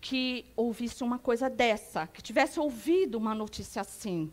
que 0.00 0.46
ouvisse 0.56 1.02
uma 1.04 1.18
coisa 1.18 1.48
dessa, 1.48 2.06
que 2.06 2.22
tivesse 2.22 2.58
ouvido 2.58 3.16
uma 3.18 3.34
notícia 3.34 3.82
assim. 3.82 4.32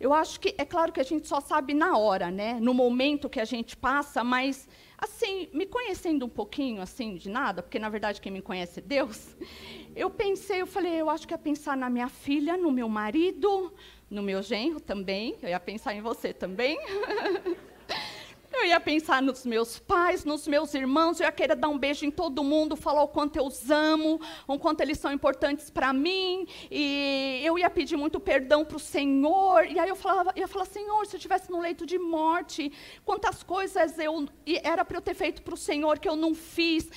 Eu 0.00 0.12
acho 0.12 0.40
que 0.40 0.54
é 0.58 0.64
claro 0.64 0.92
que 0.92 1.00
a 1.00 1.04
gente 1.04 1.28
só 1.28 1.40
sabe 1.40 1.74
na 1.74 1.96
hora, 1.96 2.30
né? 2.30 2.58
No 2.60 2.74
momento 2.74 3.30
que 3.30 3.38
a 3.40 3.44
gente 3.44 3.76
passa, 3.76 4.24
mas 4.24 4.68
assim, 5.02 5.48
me 5.52 5.66
conhecendo 5.66 6.24
um 6.24 6.28
pouquinho 6.28 6.80
assim 6.80 7.16
de 7.16 7.28
nada, 7.28 7.60
porque 7.60 7.78
na 7.78 7.88
verdade 7.88 8.20
quem 8.20 8.30
me 8.30 8.40
conhece 8.40 8.78
é 8.78 8.82
Deus. 8.82 9.36
Eu 9.94 10.08
pensei, 10.08 10.62
eu 10.62 10.66
falei, 10.66 10.94
eu 10.94 11.10
acho 11.10 11.28
que 11.28 11.34
ia 11.34 11.38
pensar 11.38 11.76
na 11.76 11.90
minha 11.90 12.08
filha, 12.08 12.56
no 12.56 12.72
meu 12.72 12.88
marido, 12.88 13.70
no 14.08 14.22
meu 14.22 14.40
genro 14.40 14.80
também. 14.80 15.36
Eu 15.42 15.50
ia 15.50 15.60
pensar 15.60 15.94
em 15.94 16.00
você 16.00 16.32
também. 16.32 16.78
Eu 18.54 18.66
ia 18.66 18.78
pensar 18.78 19.22
nos 19.22 19.46
meus 19.46 19.78
pais, 19.78 20.24
nos 20.24 20.46
meus 20.46 20.74
irmãos, 20.74 21.18
eu 21.18 21.24
ia 21.24 21.32
querer 21.32 21.56
dar 21.56 21.68
um 21.68 21.78
beijo 21.78 22.04
em 22.04 22.10
todo 22.10 22.44
mundo, 22.44 22.76
falar 22.76 23.02
o 23.02 23.08
quanto 23.08 23.36
eu 23.36 23.46
os 23.46 23.70
amo, 23.70 24.20
o 24.46 24.58
quanto 24.58 24.82
eles 24.82 24.98
são 24.98 25.10
importantes 25.10 25.70
para 25.70 25.92
mim, 25.92 26.46
e 26.70 27.40
eu 27.42 27.58
ia 27.58 27.70
pedir 27.70 27.96
muito 27.96 28.20
perdão 28.20 28.64
para 28.64 28.76
o 28.76 28.80
Senhor, 28.80 29.64
e 29.64 29.78
aí 29.78 29.88
eu 29.88 29.96
falava, 29.96 30.32
ia 30.36 30.46
falar, 30.46 30.66
Senhor, 30.66 31.06
se 31.06 31.16
eu 31.16 31.18
estivesse 31.18 31.50
no 31.50 31.60
leito 31.60 31.86
de 31.86 31.98
morte, 31.98 32.70
quantas 33.04 33.42
coisas 33.42 33.98
eu 33.98 34.28
era 34.62 34.84
para 34.84 34.98
eu 34.98 35.02
ter 35.02 35.14
feito 35.14 35.42
para 35.42 35.54
o 35.54 35.56
Senhor 35.56 35.98
que 35.98 36.08
eu 36.08 36.14
não 36.14 36.34
fiz. 36.34 36.88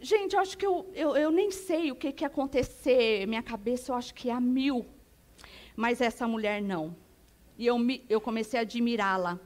Gente, 0.00 0.34
eu 0.34 0.40
acho 0.40 0.56
que 0.56 0.66
eu, 0.66 0.90
eu, 0.94 1.14
eu 1.16 1.30
nem 1.30 1.50
sei 1.50 1.92
o 1.92 1.94
que, 1.94 2.10
que 2.10 2.24
ia 2.24 2.28
acontecer, 2.28 3.26
minha 3.26 3.42
cabeça 3.42 3.92
eu 3.92 3.96
acho 3.96 4.14
que 4.14 4.30
é 4.30 4.32
a 4.32 4.40
mil, 4.40 4.86
mas 5.76 6.00
essa 6.00 6.26
mulher 6.26 6.60
não. 6.62 6.96
E 7.58 7.66
eu, 7.66 7.78
me, 7.78 8.04
eu 8.08 8.20
comecei 8.20 8.58
a 8.58 8.62
admirá-la 8.62 9.40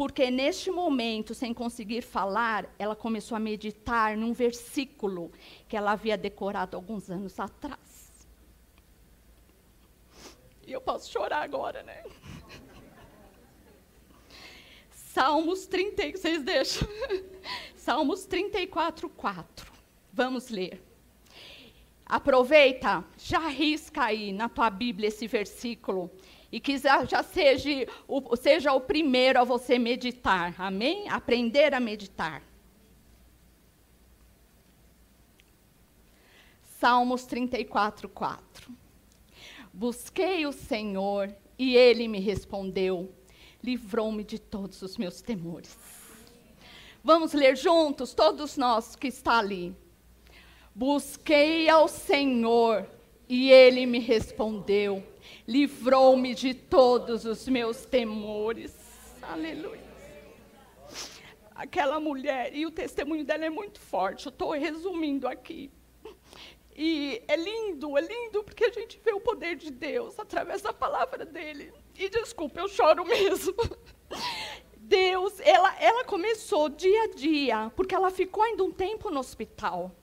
porque 0.00 0.30
neste 0.30 0.70
momento, 0.70 1.34
sem 1.34 1.52
conseguir 1.52 2.00
falar, 2.00 2.74
ela 2.78 2.96
começou 2.96 3.36
a 3.36 3.38
meditar 3.38 4.16
num 4.16 4.32
versículo 4.32 5.30
que 5.68 5.76
ela 5.76 5.92
havia 5.92 6.16
decorado 6.16 6.74
alguns 6.74 7.10
anos 7.10 7.38
atrás. 7.38 8.10
E 10.66 10.72
eu 10.72 10.80
posso 10.80 11.12
chorar 11.12 11.42
agora, 11.42 11.82
né? 11.82 12.02
Salmos 14.90 15.66
36, 15.66 16.44
deixa. 16.44 16.88
Salmos 17.76 18.24
34, 18.24 19.06
4. 19.06 19.70
Vamos 20.10 20.48
ler. 20.48 20.82
Aproveita, 22.06 23.04
já 23.18 23.46
risca 23.48 24.04
aí 24.04 24.32
na 24.32 24.48
tua 24.48 24.70
Bíblia 24.70 25.08
esse 25.08 25.26
versículo 25.26 26.10
e 26.52 26.58
que 26.58 26.76
já, 26.78 27.22
seja, 27.22 27.70
o, 28.08 28.36
seja 28.36 28.72
o 28.72 28.80
primeiro 28.80 29.40
a 29.40 29.44
você 29.44 29.78
meditar. 29.78 30.54
Amém? 30.58 31.08
Aprender 31.08 31.72
a 31.74 31.80
meditar. 31.80 32.42
Salmos 36.78 37.24
34, 37.24 38.08
4. 38.08 38.72
Busquei 39.72 40.46
o 40.46 40.52
Senhor 40.52 41.34
e 41.58 41.76
ele 41.76 42.08
me 42.08 42.18
respondeu, 42.18 43.14
livrou-me 43.62 44.24
de 44.24 44.38
todos 44.38 44.80
os 44.82 44.96
meus 44.96 45.20
temores. 45.20 45.76
Vamos 47.04 47.32
ler 47.32 47.56
juntos, 47.56 48.14
todos 48.14 48.56
nós 48.56 48.96
que 48.96 49.08
está 49.08 49.38
ali. 49.38 49.76
Busquei 50.74 51.68
ao 51.68 51.86
Senhor 51.86 52.88
e 53.28 53.50
ele 53.50 53.86
me 53.86 53.98
respondeu, 53.98 55.02
livrou-me 55.46 56.34
de 56.34 56.54
todos 56.54 57.24
os 57.24 57.48
meus 57.48 57.84
temores. 57.84 58.74
Aleluia. 59.22 59.90
Aquela 61.54 62.00
mulher, 62.00 62.54
e 62.54 62.64
o 62.64 62.70
testemunho 62.70 63.24
dela 63.24 63.44
é 63.44 63.50
muito 63.50 63.80
forte, 63.80 64.26
eu 64.26 64.30
estou 64.30 64.52
resumindo 64.52 65.28
aqui. 65.28 65.70
E 66.74 67.22
é 67.28 67.36
lindo, 67.36 67.98
é 67.98 68.00
lindo, 68.00 68.42
porque 68.42 68.64
a 68.64 68.72
gente 68.72 68.98
vê 69.04 69.12
o 69.12 69.20
poder 69.20 69.56
de 69.56 69.70
Deus 69.70 70.18
através 70.18 70.62
da 70.62 70.72
palavra 70.72 71.26
dele. 71.26 71.72
E 71.98 72.08
desculpa, 72.08 72.60
eu 72.60 72.68
choro 72.68 73.04
mesmo. 73.06 73.54
Deus, 74.78 75.38
ela, 75.40 75.76
ela 75.78 76.04
começou 76.04 76.68
dia 76.70 77.02
a 77.02 77.06
dia, 77.08 77.72
porque 77.76 77.94
ela 77.94 78.10
ficou 78.10 78.42
ainda 78.42 78.64
um 78.64 78.72
tempo 78.72 79.10
no 79.10 79.20
hospital. 79.20 79.94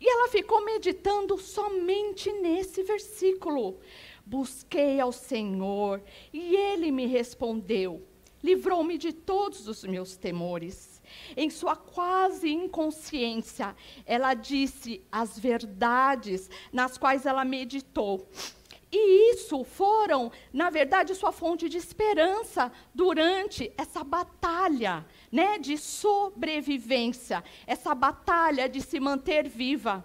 E 0.00 0.08
ela 0.08 0.28
ficou 0.28 0.64
meditando 0.64 1.38
somente 1.38 2.30
nesse 2.30 2.82
versículo. 2.82 3.80
Busquei 4.28 5.00
ao 5.00 5.10
Senhor 5.10 6.02
e 6.30 6.54
ele 6.54 6.92
me 6.92 7.06
respondeu. 7.06 8.06
Livrou-me 8.42 8.98
de 8.98 9.10
todos 9.10 9.66
os 9.66 9.82
meus 9.84 10.18
temores. 10.18 11.00
Em 11.34 11.48
sua 11.48 11.74
quase 11.74 12.50
inconsciência, 12.50 13.74
ela 14.04 14.34
disse 14.34 15.02
as 15.10 15.38
verdades 15.38 16.50
nas 16.70 16.98
quais 16.98 17.24
ela 17.24 17.42
meditou. 17.42 18.28
E 18.92 19.32
isso 19.32 19.64
foram, 19.64 20.30
na 20.52 20.68
verdade, 20.68 21.14
sua 21.14 21.32
fonte 21.32 21.66
de 21.66 21.78
esperança 21.78 22.70
durante 22.94 23.72
essa 23.78 24.04
batalha, 24.04 25.06
né, 25.32 25.58
de 25.58 25.78
sobrevivência, 25.78 27.42
essa 27.66 27.94
batalha 27.94 28.68
de 28.68 28.82
se 28.82 29.00
manter 29.00 29.48
viva. 29.48 30.04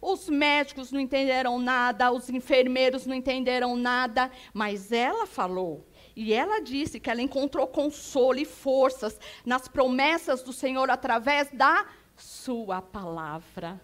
Os 0.00 0.28
médicos 0.28 0.92
não 0.92 1.00
entenderam 1.00 1.58
nada, 1.58 2.12
os 2.12 2.30
enfermeiros 2.30 3.04
não 3.04 3.14
entenderam 3.14 3.76
nada, 3.76 4.30
mas 4.54 4.92
ela 4.92 5.26
falou. 5.26 5.84
E 6.14 6.32
ela 6.32 6.60
disse 6.60 7.00
que 7.00 7.10
ela 7.10 7.22
encontrou 7.22 7.66
consolo 7.66 8.38
e 8.38 8.44
forças 8.44 9.18
nas 9.44 9.66
promessas 9.66 10.42
do 10.42 10.52
Senhor 10.52 10.88
através 10.90 11.50
da 11.52 11.86
sua 12.16 12.80
palavra. 12.80 13.80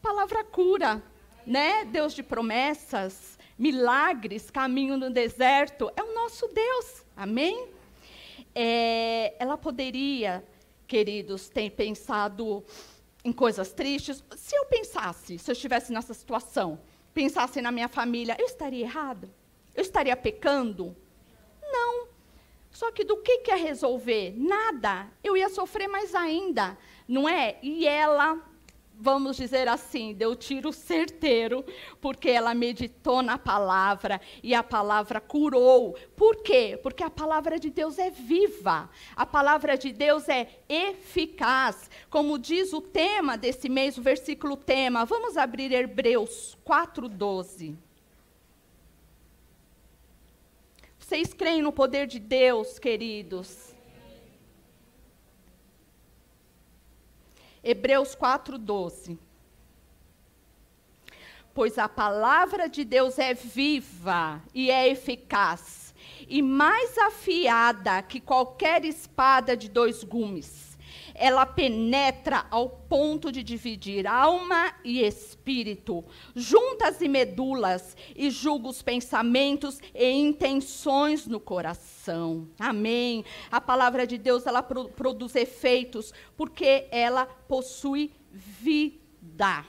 Palavra 0.00 0.44
cura, 0.44 1.02
né? 1.46 1.84
Deus 1.84 2.14
de 2.14 2.22
promessas 2.22 3.38
milagres, 3.58 4.50
caminho 4.50 4.96
no 4.96 5.10
deserto, 5.10 5.90
é 5.96 6.02
o 6.02 6.14
nosso 6.14 6.46
Deus. 6.48 7.04
Amém? 7.16 7.68
É, 8.54 9.34
ela 9.38 9.58
poderia, 9.58 10.44
queridos, 10.86 11.48
ter 11.48 11.70
pensado 11.70 12.64
em 13.28 13.32
coisas 13.32 13.72
tristes. 13.72 14.24
Se 14.36 14.56
eu 14.56 14.64
pensasse, 14.64 15.38
se 15.38 15.50
eu 15.50 15.52
estivesse 15.52 15.92
nessa 15.92 16.14
situação, 16.14 16.80
pensasse 17.12 17.60
na 17.60 17.70
minha 17.70 17.88
família, 17.88 18.36
eu 18.38 18.46
estaria 18.46 18.84
errada? 18.84 19.28
Eu 19.74 19.82
estaria 19.82 20.16
pecando? 20.16 20.96
Não. 21.62 22.08
Só 22.70 22.90
que 22.90 23.04
do 23.04 23.18
que 23.18 23.38
quer 23.38 23.58
resolver? 23.58 24.34
Nada. 24.36 25.08
Eu 25.22 25.36
ia 25.36 25.48
sofrer 25.48 25.88
mais 25.88 26.14
ainda, 26.14 26.76
não 27.06 27.28
é? 27.28 27.58
E 27.62 27.86
ela 27.86 28.42
vamos 28.98 29.36
dizer 29.36 29.68
assim, 29.68 30.12
deu 30.12 30.34
tiro 30.34 30.72
certeiro, 30.72 31.64
porque 32.00 32.28
ela 32.28 32.54
meditou 32.54 33.22
na 33.22 33.38
palavra 33.38 34.20
e 34.42 34.54
a 34.54 34.62
palavra 34.62 35.20
curou. 35.20 35.96
Por 36.16 36.42
quê? 36.42 36.78
Porque 36.82 37.04
a 37.04 37.10
palavra 37.10 37.58
de 37.58 37.70
Deus 37.70 37.98
é 37.98 38.10
viva, 38.10 38.90
a 39.14 39.24
palavra 39.24 39.78
de 39.78 39.92
Deus 39.92 40.28
é 40.28 40.48
eficaz. 40.68 41.88
Como 42.10 42.38
diz 42.38 42.72
o 42.72 42.80
tema 42.80 43.38
desse 43.38 43.68
mês, 43.68 43.96
o 43.96 44.02
versículo 44.02 44.56
tema, 44.56 45.04
vamos 45.04 45.36
abrir 45.36 45.72
Hebreus 45.72 46.58
4,12. 46.66 47.76
Vocês 50.98 51.32
creem 51.32 51.62
no 51.62 51.72
poder 51.72 52.06
de 52.06 52.18
Deus, 52.18 52.78
queridos? 52.78 53.77
Hebreus 57.62 58.14
4:12. 58.14 59.18
Pois 61.54 61.78
a 61.78 61.88
palavra 61.88 62.68
de 62.68 62.84
Deus 62.84 63.18
é 63.18 63.34
viva 63.34 64.40
e 64.54 64.70
é 64.70 64.88
eficaz, 64.88 65.92
e 66.28 66.40
mais 66.40 66.96
afiada 66.98 68.00
que 68.02 68.20
qualquer 68.20 68.84
espada 68.84 69.56
de 69.56 69.68
dois 69.68 70.04
gumes. 70.04 70.67
Ela 71.20 71.44
penetra 71.44 72.46
ao 72.48 72.68
ponto 72.68 73.32
de 73.32 73.42
dividir 73.42 74.06
alma 74.06 74.72
e 74.84 75.02
espírito, 75.02 76.04
juntas 76.34 77.00
e 77.00 77.08
medulas, 77.08 77.96
e 78.14 78.30
julga 78.30 78.68
os 78.68 78.82
pensamentos 78.82 79.80
e 79.92 80.08
intenções 80.10 81.26
no 81.26 81.40
coração. 81.40 82.48
Amém. 82.58 83.24
A 83.50 83.60
palavra 83.60 84.06
de 84.06 84.16
Deus 84.16 84.46
ela 84.46 84.62
pro, 84.62 84.88
produz 84.88 85.34
efeitos 85.34 86.12
porque 86.36 86.86
ela 86.90 87.26
possui 87.26 88.12
vida. 88.30 89.66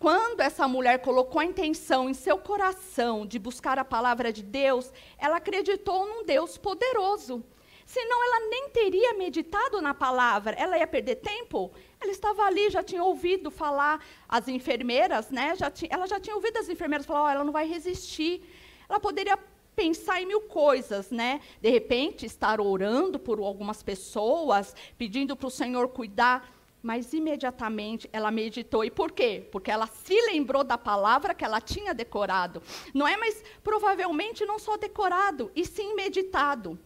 Quando 0.00 0.40
essa 0.40 0.66
mulher 0.66 1.02
colocou 1.02 1.42
a 1.42 1.44
intenção 1.44 2.08
em 2.08 2.14
seu 2.14 2.38
coração 2.38 3.26
de 3.26 3.38
buscar 3.38 3.78
a 3.78 3.84
palavra 3.84 4.32
de 4.32 4.42
Deus, 4.42 4.90
ela 5.18 5.36
acreditou 5.36 6.06
num 6.06 6.24
Deus 6.24 6.56
poderoso. 6.56 7.44
Senão 7.90 8.24
ela 8.24 8.48
nem 8.48 8.68
teria 8.68 9.14
meditado 9.14 9.82
na 9.82 9.92
palavra. 9.92 10.54
Ela 10.56 10.78
ia 10.78 10.86
perder 10.86 11.16
tempo? 11.16 11.72
Ela 12.00 12.12
estava 12.12 12.44
ali, 12.44 12.70
já 12.70 12.84
tinha 12.84 13.02
ouvido 13.02 13.50
falar 13.50 14.00
as 14.28 14.46
enfermeiras, 14.46 15.28
né? 15.30 15.56
Já 15.56 15.72
tinha, 15.72 15.90
ela 15.92 16.06
já 16.06 16.20
tinha 16.20 16.36
ouvido 16.36 16.56
as 16.56 16.68
enfermeiras 16.68 17.04
falar, 17.04 17.24
oh, 17.24 17.28
ela 17.28 17.42
não 17.42 17.52
vai 17.52 17.66
resistir. 17.66 18.48
Ela 18.88 19.00
poderia 19.00 19.36
pensar 19.74 20.22
em 20.22 20.26
mil 20.26 20.42
coisas, 20.42 21.10
né? 21.10 21.40
De 21.60 21.68
repente, 21.68 22.24
estar 22.24 22.60
orando 22.60 23.18
por 23.18 23.40
algumas 23.40 23.82
pessoas, 23.82 24.72
pedindo 24.96 25.34
para 25.34 25.48
o 25.48 25.50
Senhor 25.50 25.88
cuidar. 25.88 26.48
Mas 26.80 27.12
imediatamente 27.12 28.08
ela 28.12 28.30
meditou. 28.30 28.84
E 28.84 28.90
por 28.90 29.10
quê? 29.10 29.48
Porque 29.50 29.68
ela 29.68 29.88
se 29.88 30.14
lembrou 30.30 30.62
da 30.62 30.78
palavra 30.78 31.34
que 31.34 31.44
ela 31.44 31.60
tinha 31.60 31.92
decorado. 31.92 32.62
Não 32.94 33.08
é, 33.08 33.16
mas 33.16 33.42
provavelmente 33.64 34.46
não 34.46 34.60
só 34.60 34.76
decorado, 34.76 35.50
e 35.56 35.66
sim 35.66 35.96
meditado. 35.96 36.78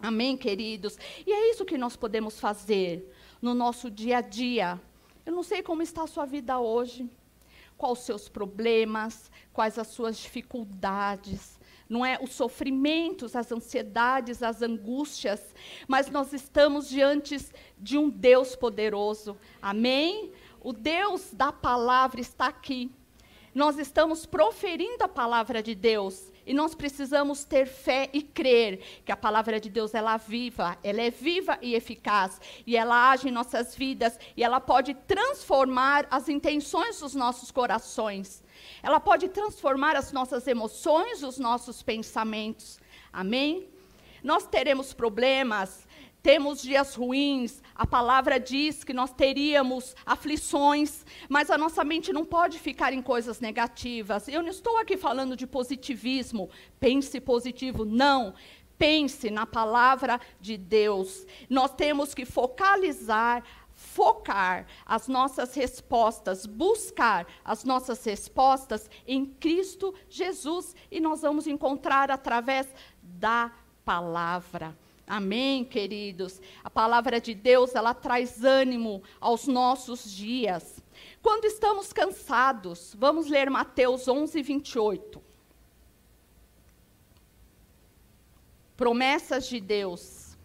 Amém, 0.00 0.36
queridos? 0.36 0.98
E 1.26 1.32
é 1.32 1.50
isso 1.50 1.64
que 1.64 1.78
nós 1.78 1.96
podemos 1.96 2.38
fazer 2.38 3.12
no 3.40 3.54
nosso 3.54 3.90
dia 3.90 4.18
a 4.18 4.20
dia. 4.20 4.80
Eu 5.24 5.32
não 5.32 5.42
sei 5.42 5.62
como 5.62 5.82
está 5.82 6.02
a 6.02 6.06
sua 6.06 6.26
vida 6.26 6.58
hoje, 6.58 7.08
quais 7.76 7.98
os 7.98 8.04
seus 8.04 8.28
problemas, 8.28 9.30
quais 9.52 9.78
as 9.78 9.88
suas 9.88 10.18
dificuldades, 10.18 11.58
não 11.88 12.04
é 12.04 12.18
os 12.20 12.32
sofrimentos, 12.32 13.36
as 13.36 13.50
ansiedades, 13.52 14.42
as 14.42 14.60
angústias, 14.60 15.54
mas 15.86 16.10
nós 16.10 16.32
estamos 16.32 16.88
diante 16.88 17.38
de 17.78 17.96
um 17.96 18.10
Deus 18.10 18.56
poderoso. 18.56 19.36
Amém? 19.62 20.32
O 20.60 20.72
Deus 20.72 21.32
da 21.32 21.52
palavra 21.52 22.20
está 22.20 22.46
aqui. 22.46 22.90
Nós 23.54 23.78
estamos 23.78 24.26
proferindo 24.26 25.04
a 25.04 25.08
palavra 25.08 25.62
de 25.62 25.74
Deus. 25.74 26.32
E 26.46 26.54
nós 26.54 26.74
precisamos 26.74 27.44
ter 27.44 27.66
fé 27.66 28.08
e 28.12 28.22
crer 28.22 28.78
que 29.04 29.10
a 29.10 29.16
palavra 29.16 29.58
de 29.58 29.68
Deus 29.68 29.94
ela 29.94 30.14
é 30.14 30.18
viva, 30.18 30.78
ela 30.82 31.02
é 31.02 31.10
viva 31.10 31.58
e 31.60 31.74
eficaz, 31.74 32.40
e 32.64 32.76
ela 32.76 33.10
age 33.10 33.28
em 33.28 33.32
nossas 33.32 33.74
vidas 33.74 34.18
e 34.36 34.44
ela 34.44 34.60
pode 34.60 34.94
transformar 34.94 36.06
as 36.10 36.28
intenções 36.28 37.00
dos 37.00 37.14
nossos 37.14 37.50
corações. 37.50 38.44
Ela 38.82 39.00
pode 39.00 39.28
transformar 39.28 39.96
as 39.96 40.12
nossas 40.12 40.46
emoções, 40.46 41.22
os 41.22 41.38
nossos 41.38 41.82
pensamentos. 41.82 42.78
Amém? 43.12 43.68
Nós 44.22 44.46
teremos 44.46 44.92
problemas, 44.92 45.85
temos 46.22 46.60
dias 46.60 46.94
ruins, 46.94 47.62
a 47.74 47.86
palavra 47.86 48.40
diz 48.40 48.82
que 48.82 48.92
nós 48.92 49.12
teríamos 49.12 49.94
aflições, 50.04 51.04
mas 51.28 51.50
a 51.50 51.58
nossa 51.58 51.84
mente 51.84 52.12
não 52.12 52.24
pode 52.24 52.58
ficar 52.58 52.92
em 52.92 53.00
coisas 53.00 53.38
negativas. 53.38 54.26
Eu 54.26 54.42
não 54.42 54.50
estou 54.50 54.76
aqui 54.78 54.96
falando 54.96 55.36
de 55.36 55.46
positivismo, 55.46 56.50
pense 56.80 57.20
positivo, 57.20 57.84
não. 57.84 58.34
Pense 58.78 59.30
na 59.30 59.46
palavra 59.46 60.20
de 60.40 60.56
Deus. 60.56 61.26
Nós 61.48 61.72
temos 61.74 62.12
que 62.12 62.26
focalizar, 62.26 63.42
focar 63.72 64.66
as 64.84 65.06
nossas 65.08 65.54
respostas, 65.54 66.44
buscar 66.44 67.26
as 67.44 67.64
nossas 67.64 68.04
respostas 68.04 68.90
em 69.06 69.24
Cristo 69.24 69.94
Jesus, 70.08 70.74
e 70.90 71.00
nós 71.00 71.22
vamos 71.22 71.46
encontrar 71.46 72.10
através 72.10 72.66
da 73.02 73.52
palavra. 73.84 74.76
Amém, 75.06 75.64
queridos? 75.64 76.40
A 76.64 76.68
palavra 76.68 77.20
de 77.20 77.32
Deus, 77.32 77.76
ela 77.76 77.94
traz 77.94 78.42
ânimo 78.42 79.04
aos 79.20 79.46
nossos 79.46 80.10
dias. 80.10 80.82
Quando 81.22 81.44
estamos 81.44 81.92
cansados, 81.92 82.92
vamos 82.98 83.28
ler 83.28 83.48
Mateus 83.48 84.08
11, 84.08 84.42
28. 84.42 85.22
Promessas 88.76 89.46
de 89.46 89.60
Deus. 89.60 90.36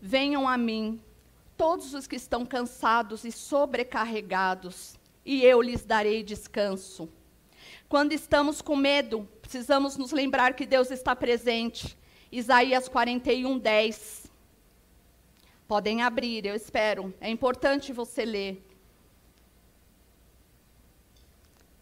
Venham 0.00 0.48
a 0.48 0.58
mim, 0.58 1.00
todos 1.56 1.94
os 1.94 2.08
que 2.08 2.16
estão 2.16 2.44
cansados 2.44 3.24
e 3.24 3.30
sobrecarregados, 3.30 4.98
e 5.24 5.44
eu 5.44 5.62
lhes 5.62 5.84
darei 5.84 6.22
descanso. 6.22 7.08
Quando 7.88 8.12
estamos 8.12 8.60
com 8.60 8.74
medo, 8.74 9.28
precisamos 9.40 9.96
nos 9.96 10.10
lembrar 10.10 10.54
que 10.54 10.66
Deus 10.66 10.90
está 10.90 11.14
presente. 11.14 11.96
Isaías 12.32 12.88
41, 12.88 13.58
10. 13.58 14.26
Podem 15.68 16.02
abrir, 16.02 16.44
eu 16.46 16.54
espero. 16.54 17.14
É 17.20 17.30
importante 17.30 17.92
você 17.92 18.24
ler. 18.24 18.62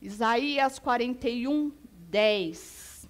Isaías 0.01 0.79
41, 0.79 1.73
10. 2.11 3.09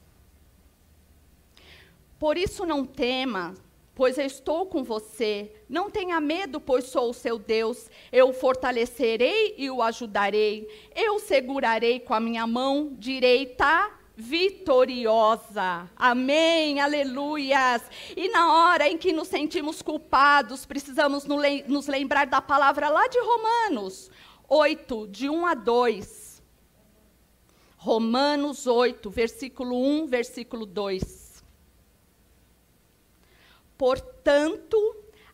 Por 2.17 2.39
isso 2.39 2.65
não 2.65 2.87
tema, 2.87 3.55
pois 3.95 4.19
eu 4.19 4.27
estou 4.27 4.67
com 4.67 4.83
você. 4.83 5.53
Não 5.69 5.91
tenha 5.91 6.21
medo, 6.21 6.61
pois 6.61 6.87
sou 6.87 7.11
o 7.11 7.15
seu 7.15 7.39
Deus. 7.39 7.91
Eu 8.11 8.31
o 8.31 8.33
fortalecerei 8.33 9.55
e 9.57 9.71
o 9.71 9.81
ajudarei. 9.83 10.69
Eu 10.95 11.17
o 11.17 11.21
segurarei 11.21 12.01
com 12.01 12.15
a 12.15 12.21
minha 12.21 12.47
mão 12.47 12.95
direita 12.99 13.91
vitoriosa. 14.17 15.91
Amém, 15.97 16.81
aleluias. 16.81 17.83
E 18.17 18.29
na 18.29 18.53
hora 18.53 18.89
em 18.89 18.97
que 18.97 19.13
nos 19.13 19.29
sentimos 19.29 19.83
culpados, 19.83 20.65
precisamos 20.65 21.25
nos 21.25 21.87
lembrar 21.87 22.27
da 22.27 22.41
palavra 22.41 22.89
lá 22.89 23.07
de 23.09 23.19
Romanos 23.19 24.11
8, 24.49 25.09
de 25.09 25.29
1 25.29 25.47
a 25.47 25.55
2. 25.55 26.43
Romanos 27.77 28.67
8, 28.67 29.11
versículo 29.11 29.77
1, 29.77 30.07
versículo 30.07 30.65
2. 30.65 31.24
Portanto, 33.77 34.77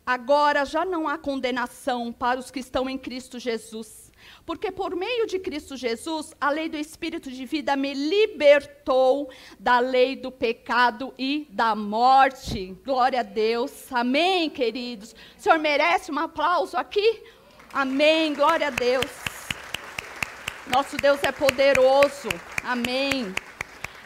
agora 0.04 0.64
já 0.64 0.84
não 0.84 1.08
há 1.08 1.18
condenação 1.18 2.12
para 2.12 2.40
os 2.40 2.50
que 2.50 2.60
estão 2.60 2.88
em 2.88 2.98
Cristo 2.98 3.38
Jesus. 3.38 4.10
Porque 4.44 4.70
por 4.70 4.94
meio 4.96 5.26
de 5.26 5.38
Cristo 5.38 5.76
Jesus, 5.76 6.34
a 6.40 6.50
lei 6.50 6.68
do 6.68 6.76
Espírito 6.76 7.30
de 7.30 7.46
vida 7.46 7.76
me 7.76 7.94
libertou 7.94 9.30
da 9.58 9.78
lei 9.78 10.16
do 10.16 10.30
pecado 10.30 11.14
e 11.18 11.46
da 11.50 11.74
morte. 11.74 12.76
Glória 12.84 13.20
a 13.20 13.24
Deus. 13.24 13.92
Amém, 13.92 14.50
queridos. 14.50 15.14
O 15.36 15.40
Senhor 15.40 15.58
merece 15.58 16.10
um 16.10 16.18
aplauso 16.18 16.76
aqui? 16.76 17.22
Amém. 17.72 18.34
Glória 18.34 18.68
a 18.68 18.70
Deus. 18.70 19.10
Nosso 20.66 20.96
Deus 20.96 21.22
é 21.22 21.32
poderoso. 21.32 22.28
Amém. 22.62 23.34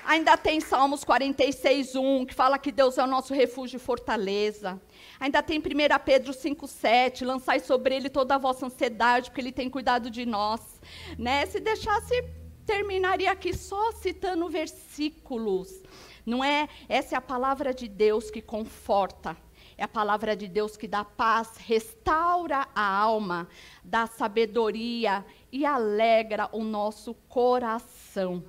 Ainda 0.07 0.37
tem 0.37 0.61
Salmos 0.61 1.03
46, 1.03 1.97
1, 1.97 2.27
que 2.27 2.35
fala 2.35 2.59
que 2.59 2.71
Deus 2.71 2.99
é 2.99 3.03
o 3.03 3.07
nosso 3.07 3.33
refúgio 3.33 3.79
e 3.79 3.81
fortaleza. 3.81 4.81
Ainda 5.19 5.43
tem 5.43 5.59
1 5.59 5.63
Pedro 6.05 6.35
5, 6.35 6.69
7, 6.69 7.25
lançai 7.25 7.59
sobre 7.61 7.97
ele 7.97 8.11
toda 8.11 8.35
a 8.35 8.39
vossa 8.39 8.67
ansiedade, 8.67 9.31
porque 9.31 9.41
ele 9.41 9.53
tem 9.53 9.71
cuidado 9.71 10.11
de 10.11 10.27
nós. 10.27 10.79
Né? 11.19 11.47
Se 11.47 11.59
deixasse, 11.59 12.23
terminaria 12.67 13.33
aqui 13.33 13.55
só 13.55 13.93
citando 13.93 14.47
versículos. 14.49 15.83
Não 16.27 16.45
é? 16.45 16.69
Essa 16.87 17.15
é 17.15 17.19
a 17.19 17.23
palavra 17.23 17.73
de 17.73 17.89
Deus 17.89 18.31
que 18.31 18.43
conforta. 18.43 19.35
É 19.77 19.85
a 19.85 19.89
palavra 19.89 20.37
de 20.37 20.47
Deus 20.47 20.77
que 20.77 20.87
dá 20.87 21.03
paz, 21.03 21.57
restaura 21.57 22.69
a 22.75 22.87
alma, 22.87 23.49
dá 23.83 24.07
sabedoria 24.07 25.25
e 25.51 25.65
alegra 25.65 26.49
o 26.53 26.63
nosso 26.63 27.15
coração. 27.29 28.45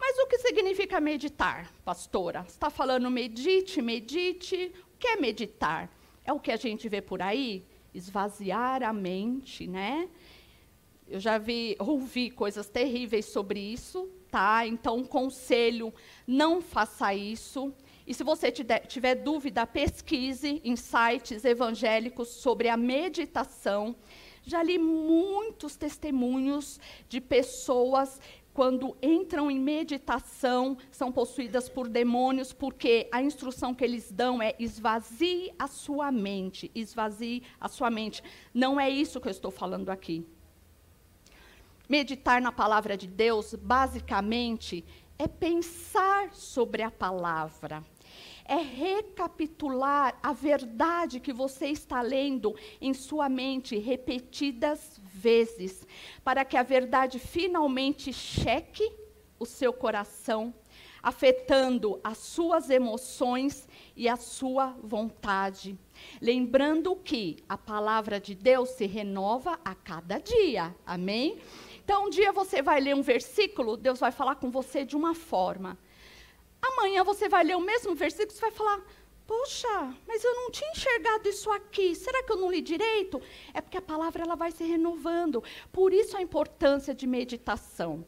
Mas 0.00 0.16
o 0.18 0.26
que 0.26 0.38
significa 0.38 0.98
meditar, 0.98 1.70
pastora? 1.84 2.44
Está 2.48 2.70
falando 2.70 3.10
medite, 3.10 3.82
medite. 3.82 4.72
O 4.94 4.98
que 4.98 5.08
é 5.08 5.16
meditar? 5.16 5.94
É 6.24 6.32
o 6.32 6.40
que 6.40 6.50
a 6.50 6.56
gente 6.56 6.88
vê 6.88 7.02
por 7.02 7.20
aí? 7.20 7.66
Esvaziar 7.92 8.82
a 8.82 8.94
mente, 8.94 9.66
né? 9.66 10.08
Eu 11.06 11.20
já 11.20 11.36
vi, 11.36 11.76
ouvi 11.78 12.30
coisas 12.30 12.68
terríveis 12.70 13.26
sobre 13.26 13.60
isso, 13.60 14.08
tá? 14.30 14.66
Então, 14.66 15.04
conselho, 15.04 15.92
não 16.26 16.62
faça 16.62 17.12
isso. 17.12 17.70
E 18.06 18.14
se 18.14 18.24
você 18.24 18.50
tiver 18.50 19.16
dúvida, 19.16 19.66
pesquise 19.66 20.62
em 20.64 20.76
sites 20.76 21.44
evangélicos 21.44 22.28
sobre 22.28 22.68
a 22.68 22.76
meditação. 22.76 23.94
Já 24.42 24.62
li 24.62 24.78
muitos 24.78 25.76
testemunhos 25.76 26.80
de 27.08 27.20
pessoas 27.20 28.18
quando 28.52 28.96
entram 29.00 29.50
em 29.50 29.58
meditação, 29.58 30.76
são 30.90 31.12
possuídas 31.12 31.68
por 31.68 31.88
demônios, 31.88 32.52
porque 32.52 33.08
a 33.12 33.22
instrução 33.22 33.74
que 33.74 33.84
eles 33.84 34.10
dão 34.10 34.42
é 34.42 34.54
esvazie 34.58 35.52
a 35.58 35.66
sua 35.66 36.10
mente, 36.10 36.70
esvazie 36.74 37.42
a 37.60 37.68
sua 37.68 37.90
mente. 37.90 38.22
Não 38.52 38.80
é 38.80 38.90
isso 38.90 39.20
que 39.20 39.28
eu 39.28 39.32
estou 39.32 39.50
falando 39.50 39.88
aqui. 39.88 40.26
Meditar 41.88 42.40
na 42.40 42.52
palavra 42.52 42.96
de 42.96 43.06
Deus, 43.06 43.54
basicamente, 43.54 44.84
é 45.18 45.28
pensar 45.28 46.32
sobre 46.32 46.82
a 46.82 46.90
palavra 46.90 47.84
é 48.50 48.56
recapitular 48.56 50.18
a 50.20 50.32
verdade 50.32 51.20
que 51.20 51.32
você 51.32 51.68
está 51.68 52.02
lendo 52.02 52.56
em 52.80 52.92
sua 52.92 53.28
mente 53.28 53.78
repetidas 53.78 55.00
vezes, 55.04 55.86
para 56.24 56.44
que 56.44 56.56
a 56.56 56.64
verdade 56.64 57.20
finalmente 57.20 58.12
cheque 58.12 58.92
o 59.38 59.46
seu 59.46 59.72
coração, 59.72 60.52
afetando 61.00 62.00
as 62.02 62.18
suas 62.18 62.70
emoções 62.70 63.68
e 63.94 64.08
a 64.08 64.16
sua 64.16 64.76
vontade. 64.82 65.78
Lembrando 66.20 66.96
que 66.96 67.36
a 67.48 67.56
palavra 67.56 68.18
de 68.18 68.34
Deus 68.34 68.70
se 68.70 68.84
renova 68.84 69.60
a 69.64 69.76
cada 69.76 70.18
dia. 70.18 70.74
Amém? 70.84 71.38
Então, 71.84 72.06
um 72.06 72.10
dia 72.10 72.32
você 72.32 72.60
vai 72.60 72.80
ler 72.80 72.96
um 72.96 73.02
versículo, 73.02 73.76
Deus 73.76 74.00
vai 74.00 74.10
falar 74.10 74.34
com 74.34 74.50
você 74.50 74.84
de 74.84 74.96
uma 74.96 75.14
forma. 75.14 75.78
Amanhã 76.62 77.02
você 77.04 77.28
vai 77.28 77.44
ler 77.44 77.56
o 77.56 77.60
mesmo 77.60 77.94
versículo, 77.94 78.32
você 78.32 78.40
vai 78.40 78.50
falar: 78.50 78.82
Poxa, 79.26 79.94
mas 80.08 80.24
eu 80.24 80.34
não 80.34 80.50
tinha 80.50 80.70
enxergado 80.72 81.28
isso 81.28 81.48
aqui. 81.52 81.94
Será 81.94 82.22
que 82.22 82.32
eu 82.32 82.36
não 82.36 82.50
li 82.50 82.60
direito? 82.60 83.22
É 83.54 83.60
porque 83.60 83.76
a 83.76 83.82
palavra 83.82 84.24
ela 84.24 84.34
vai 84.34 84.50
se 84.50 84.64
renovando. 84.64 85.40
Por 85.70 85.92
isso 85.92 86.16
a 86.16 86.22
importância 86.22 86.92
de 86.92 87.06
meditação. 87.06 88.04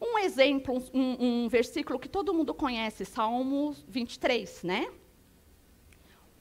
Um 0.00 0.18
exemplo, 0.18 0.82
um, 0.92 1.44
um 1.44 1.48
versículo 1.48 1.96
que 1.96 2.08
todo 2.08 2.34
mundo 2.34 2.52
conhece, 2.52 3.04
Salmo 3.04 3.74
23, 3.86 4.64
né? 4.64 4.92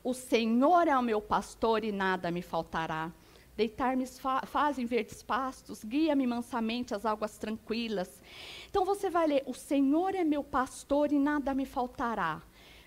O 0.04 0.15
Senhor 0.15 0.88
é 0.88 0.97
o 0.97 1.02
meu 1.04 1.21
pastor 1.21 1.84
e 1.84 1.91
nada 1.91 2.32
me 2.32 2.41
faltará. 2.41 3.12
Deitar-me 3.56 4.08
fa 4.08 4.42
fazem 4.48 4.86
verdes 4.86 5.22
pastos, 5.22 5.84
guia-me 5.84 6.26
mansamente 6.26 6.96
às 6.96 7.06
águas 7.06 7.38
tranquilas. 7.38 8.22
Então 8.70 8.84
você 8.84 9.10
vai 9.10 9.28
ler: 9.28 9.44
O 9.46 9.54
Senhor 9.54 10.16
é 10.16 10.24
meu 10.24 10.44
pastor 10.44 11.12
e 11.12 11.20
nada 11.20 11.54
me 11.54 11.66
faltará. 11.66 12.42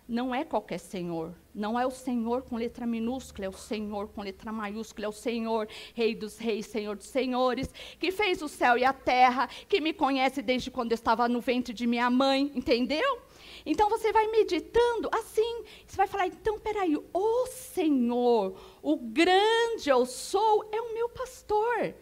Não 0.09 0.33
é 0.33 0.45
qualquer 0.45 0.79
Senhor, 0.79 1.35
não 1.53 1.79
é 1.79 1.85
o 1.85 1.91
Senhor 1.91 2.43
com 2.43 2.57
letra 2.57 2.87
minúscula, 2.87 3.47
é 3.47 3.49
o 3.49 3.53
Senhor 3.53 4.07
com 4.07 4.23
letra 4.23 4.53
maiúscula, 4.53 5.07
é 5.07 5.09
o 5.09 5.13
Senhor, 5.13 5.69
Rei 5.95 6.15
dos 6.15 6.39
Reis, 6.39 6.67
Senhor 6.67 6.95
dos 6.95 7.09
Senhores, 7.09 7.75
que 7.99 8.13
fez 8.13 8.41
o 8.41 8.47
céu 8.47 8.79
e 8.79 8.85
a 8.85 8.93
terra, 8.93 9.49
que 9.69 9.81
me 9.81 9.93
conhece 9.93 10.43
desde 10.43 10.71
quando 10.71 10.93
eu 10.93 10.95
estava 10.95 11.29
no 11.29 11.41
ventre 11.41 11.75
de 11.75 11.89
minha 11.89 12.09
mãe, 12.09 12.53
entendeu? 12.55 13.26
Então 13.67 13.91
você 13.91 14.13
vai 14.13 14.29
meditando 14.29 15.11
assim, 15.13 15.65
você 15.85 15.97
vai 15.97 16.07
falar: 16.07 16.29
então 16.29 16.59
peraí, 16.59 16.97
o 16.97 17.47
Senhor, 17.49 18.57
o 18.81 18.97
grande 18.97 19.91
eu 19.91 20.07
sou, 20.07 20.69
é 20.73 20.81
o 20.81 20.95
meu 20.95 21.09
pastor 21.09 21.95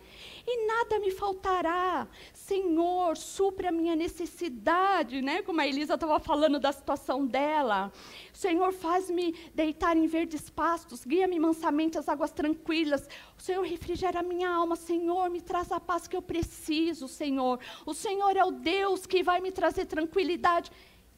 e 0.46 0.66
nada 0.66 0.98
me 0.98 1.10
faltará. 1.10 2.06
Senhor, 2.32 3.16
supre 3.16 3.66
a 3.66 3.72
minha 3.72 3.96
necessidade, 3.96 5.22
né? 5.22 5.40
Como 5.42 5.60
a 5.60 5.66
Elisa 5.66 5.94
estava 5.94 6.20
falando 6.20 6.60
da 6.60 6.70
situação 6.70 7.26
dela. 7.26 7.90
Senhor, 8.32 8.72
faz-me 8.72 9.32
deitar 9.54 9.96
em 9.96 10.06
verdes 10.06 10.50
pastos, 10.50 11.04
guia-me 11.04 11.38
mansamente 11.38 11.98
às 11.98 12.08
águas 12.08 12.30
tranquilas. 12.30 13.08
O 13.38 13.42
Senhor 13.42 13.62
refrigera 13.62 14.20
a 14.20 14.22
minha 14.22 14.50
alma, 14.50 14.76
Senhor, 14.76 15.30
me 15.30 15.40
traz 15.40 15.72
a 15.72 15.80
paz 15.80 16.06
que 16.06 16.16
eu 16.16 16.22
preciso, 16.22 17.08
Senhor. 17.08 17.58
O 17.86 17.94
Senhor 17.94 18.36
é 18.36 18.44
o 18.44 18.50
Deus 18.50 19.06
que 19.06 19.22
vai 19.22 19.40
me 19.40 19.50
trazer 19.50 19.86
tranquilidade. 19.86 20.70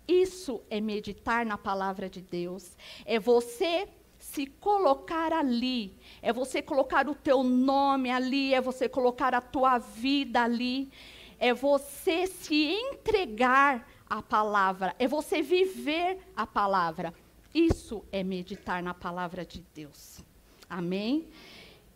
Isso 0.06 0.62
é 0.70 0.80
meditar 0.80 1.44
na 1.44 1.58
palavra 1.58 2.08
de 2.08 2.20
Deus. 2.20 2.76
É 3.04 3.18
você 3.18 3.88
se 4.18 4.46
colocar 4.46 5.32
ali, 5.32 5.94
é 6.22 6.32
você 6.32 6.62
colocar 6.62 7.08
o 7.08 7.14
teu 7.14 7.42
nome 7.42 8.10
ali, 8.10 8.54
é 8.54 8.60
você 8.60 8.88
colocar 8.88 9.34
a 9.34 9.40
tua 9.40 9.78
vida 9.78 10.42
ali, 10.42 10.90
é 11.38 11.52
você 11.52 12.26
se 12.26 12.72
entregar 12.72 13.88
à 14.08 14.22
palavra, 14.22 14.94
é 14.98 15.06
você 15.06 15.42
viver 15.42 16.18
a 16.34 16.46
palavra. 16.46 17.12
Isso 17.54 18.04
é 18.12 18.22
meditar 18.22 18.82
na 18.82 18.94
palavra 18.94 19.44
de 19.44 19.64
Deus. 19.74 20.20
Amém? 20.68 21.28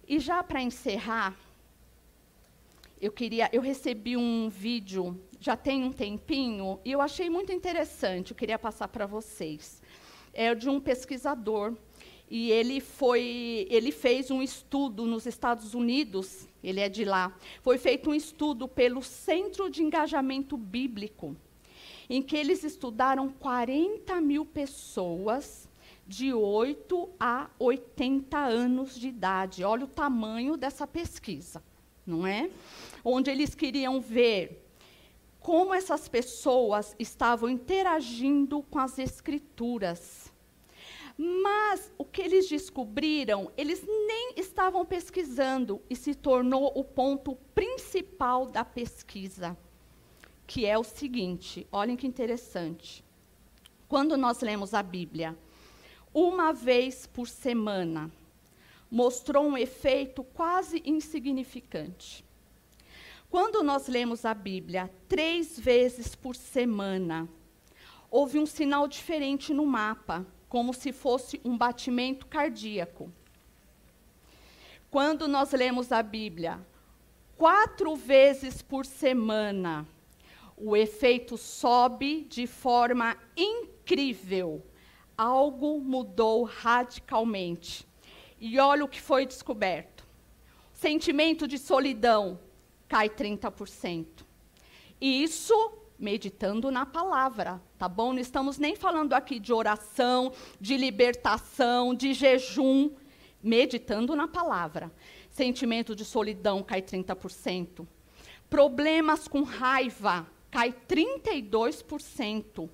E 0.07 0.19
já 0.19 0.43
para 0.43 0.63
encerrar, 0.63 1.37
eu 3.01 3.11
queria, 3.11 3.49
eu 3.53 3.63
recebi 3.63 4.17
um 4.17 4.49
vídeo 4.49 5.19
já 5.41 5.57
tem 5.57 5.83
um 5.83 5.91
tempinho 5.91 6.79
e 6.85 6.93
eu 6.93 7.01
achei 7.01 7.31
muito 7.31 7.51
interessante, 7.51 8.33
eu 8.33 8.37
queria 8.37 8.59
passar 8.59 8.89
para 8.89 9.07
vocês. 9.07 9.81
É 10.35 10.55
de 10.55 10.69
um 10.69 10.79
pesquisador 10.79 11.75
e 12.31 12.51
ele 12.53 12.79
foi, 12.79 13.67
ele 13.71 13.91
fez 13.91 14.31
um 14.31 14.43
estudo 14.43 15.07
nos 15.07 15.27
Estados 15.27 15.75
Unidos, 15.75 16.47
ele 16.63 16.79
é 16.79 16.89
de 16.89 17.05
lá. 17.05 17.35
Foi 17.63 17.79
feito 17.79 18.11
um 18.11 18.15
estudo 18.15 18.69
pelo 18.69 19.03
Centro 19.03 19.71
de 19.71 19.83
Engajamento 19.83 20.57
Bíblico, 20.57 21.35
em 22.09 22.21
que 22.21 22.37
eles 22.37 22.63
estudaram 22.63 23.31
40 23.31 24.21
mil 24.21 24.45
pessoas 24.45 25.69
de 26.07 26.35
8 26.35 27.09
a 27.19 27.49
80 27.59 28.37
anos 28.39 28.95
de 28.95 29.09
idade. 29.09 29.65
Olha 29.65 29.85
o 29.85 29.89
tamanho 29.89 30.57
dessa 30.57 30.87
pesquisa, 30.87 31.63
não 32.07 32.27
é? 32.27 32.51
Onde 33.05 33.31
eles 33.31 33.55
queriam 33.55 34.01
ver 34.01 34.67
como 35.39 35.73
essas 35.73 36.09
pessoas 36.09 36.95
estavam 36.99 37.49
interagindo 37.49 38.63
com 38.65 38.79
as 38.79 38.99
escrituras 38.99 40.31
mas 41.23 41.93
o 41.99 42.05
que 42.07 42.23
eles 42.23 42.49
descobriram, 42.49 43.53
eles 43.55 43.85
nem 43.87 44.33
estavam 44.39 44.87
pesquisando 44.87 45.83
e 45.91 45.95
se 45.95 46.15
tornou 46.15 46.73
o 46.75 46.83
ponto 46.83 47.37
principal 47.55 48.47
da 48.47 48.65
pesquisa, 48.65 49.55
que 50.47 50.65
é 50.65 50.79
o 50.79 50.83
seguinte: 50.83 51.67
olhem 51.71 51.95
que 51.95 52.07
interessante. 52.07 53.05
Quando 53.87 54.17
nós 54.17 54.41
lemos 54.41 54.73
a 54.73 54.83
Bíblia, 54.83 55.37
uma 56.15 56.55
vez 56.55 57.07
por 57.07 57.29
semana, 57.29 58.11
mostrou 58.91 59.45
um 59.45 59.57
efeito 59.57 60.25
quase 60.25 60.83
insignificante. 60.85 62.25
Quando 63.31 63.63
nós 63.63 63.87
lemos 63.87 64.25
a 64.25 64.35
Bíblia 64.35 64.91
três 65.09 65.59
vezes 65.59 66.17
por 66.17 66.35
semana, 66.35 67.29
houve 68.11 68.39
um 68.39 68.47
sinal 68.47 68.89
diferente 68.89 69.55
no 69.55 69.65
mapa 69.65 70.27
como 70.49 70.75
se 70.75 70.91
fosse 70.91 71.41
um 71.45 71.57
batimento 71.57 72.27
cardíaco. 72.27 73.13
Quando 74.91 75.29
nós 75.29 75.53
lemos 75.53 75.93
a 75.93 76.03
Bíblia 76.03 76.61
quatro 77.37 77.95
vezes 77.95 78.61
por 78.61 78.85
semana, 78.85 79.87
o 80.57 80.77
efeito 80.77 81.39
sobe 81.39 82.27
de 82.29 82.49
forma 82.49 83.17
incrível. 83.37 84.67
Algo 85.17 85.81
mudou 85.81 86.43
radicalmente. 86.43 87.87
E 88.41 88.59
olha 88.59 88.85
o 88.85 88.89
que 88.89 89.01
foi 89.01 89.27
descoberto: 89.27 90.07
sentimento 90.73 91.47
de 91.47 91.59
solidão 91.59 92.41
cai 92.89 93.09
30%. 93.09 94.25
E 95.01 95.23
isso 95.23 95.55
meditando 95.99 96.71
na 96.71 96.87
palavra, 96.87 97.61
tá 97.79 97.87
bom? 97.87 98.15
Não 98.15 98.21
estamos 98.21 98.57
nem 98.57 98.75
falando 98.75 99.13
aqui 99.13 99.39
de 99.39 99.53
oração, 99.53 100.33
de 100.59 100.77
libertação, 100.77 101.95
de 101.95 102.15
jejum, 102.15 102.91
meditando 103.43 104.17
na 104.17 104.27
palavra. 104.27 104.91
Sentimento 105.31 105.95
de 105.95 106.05
solidão 106.05 106.63
cai 106.63 106.81
30%. 106.81 107.87
Problemas 108.49 109.29
com 109.29 109.43
raiva 109.43 110.27
cai 110.51 110.73
32%. 110.73 112.69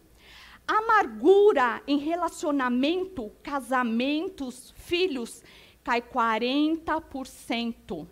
Amargura 0.67 1.81
em 1.87 1.99
relacionamento, 1.99 3.31
casamentos, 3.43 4.73
filhos, 4.77 5.45
cai 5.85 6.03
40%. 6.03 8.09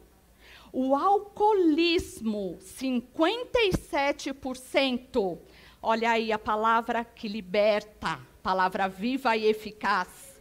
O 0.73 0.95
alcoolismo, 0.95 2.57
57%. 2.61 5.39
Olha 5.83 6.13
aí 6.13 6.31
a 6.33 6.39
palavra 6.39 7.05
que 7.05 7.27
liberta, 7.29 8.19
palavra 8.43 8.89
viva 8.89 9.37
e 9.37 9.45
eficaz. 9.47 10.33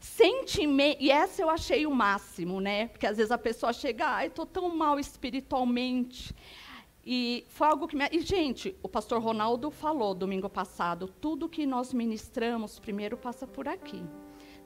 Sentimento, 0.00 1.02
e 1.02 1.10
essa 1.10 1.42
eu 1.42 1.50
achei 1.50 1.86
o 1.86 1.90
máximo, 1.90 2.58
né? 2.60 2.86
Porque 2.88 3.06
às 3.06 3.18
vezes 3.18 3.30
a 3.30 3.36
pessoa 3.36 3.70
chega, 3.72 4.06
ai, 4.06 4.28
estou 4.28 4.46
tão 4.46 4.74
mal 4.74 4.98
espiritualmente. 4.98 6.34
E 7.12 7.44
foi 7.48 7.66
algo 7.66 7.88
que 7.88 7.96
me. 7.96 8.08
E, 8.12 8.20
gente, 8.20 8.78
o 8.84 8.88
pastor 8.88 9.20
Ronaldo 9.20 9.68
falou 9.68 10.14
domingo 10.14 10.48
passado: 10.48 11.08
tudo 11.08 11.48
que 11.48 11.66
nós 11.66 11.92
ministramos 11.92 12.78
primeiro 12.78 13.16
passa 13.16 13.48
por 13.48 13.66
aqui. 13.66 14.00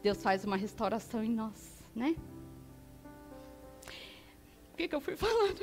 Deus 0.02 0.22
faz 0.22 0.44
uma 0.44 0.54
restauração 0.54 1.24
em 1.24 1.30
nós, 1.30 1.82
né? 1.96 2.14
Por 3.80 4.76
que, 4.76 4.88
que 4.88 4.94
eu 4.94 5.00
fui 5.00 5.16
falando? 5.16 5.58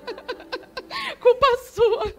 Culpa 1.20 1.46
sua. 1.64 2.14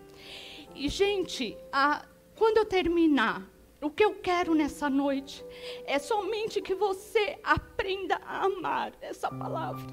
E, 0.76 0.90
gente, 0.90 1.58
a, 1.72 2.06
quando 2.36 2.58
eu 2.58 2.66
terminar, 2.66 3.42
o 3.82 3.90
que 3.90 4.04
eu 4.04 4.16
quero 4.16 4.54
nessa 4.54 4.90
noite 4.90 5.46
é 5.86 5.98
somente 5.98 6.62
que 6.62 6.76
você 6.76 7.40
aprenda 7.44 8.20
a 8.26 8.46
amar 8.46 8.94
essa 9.02 9.30
palavra. 9.30 9.86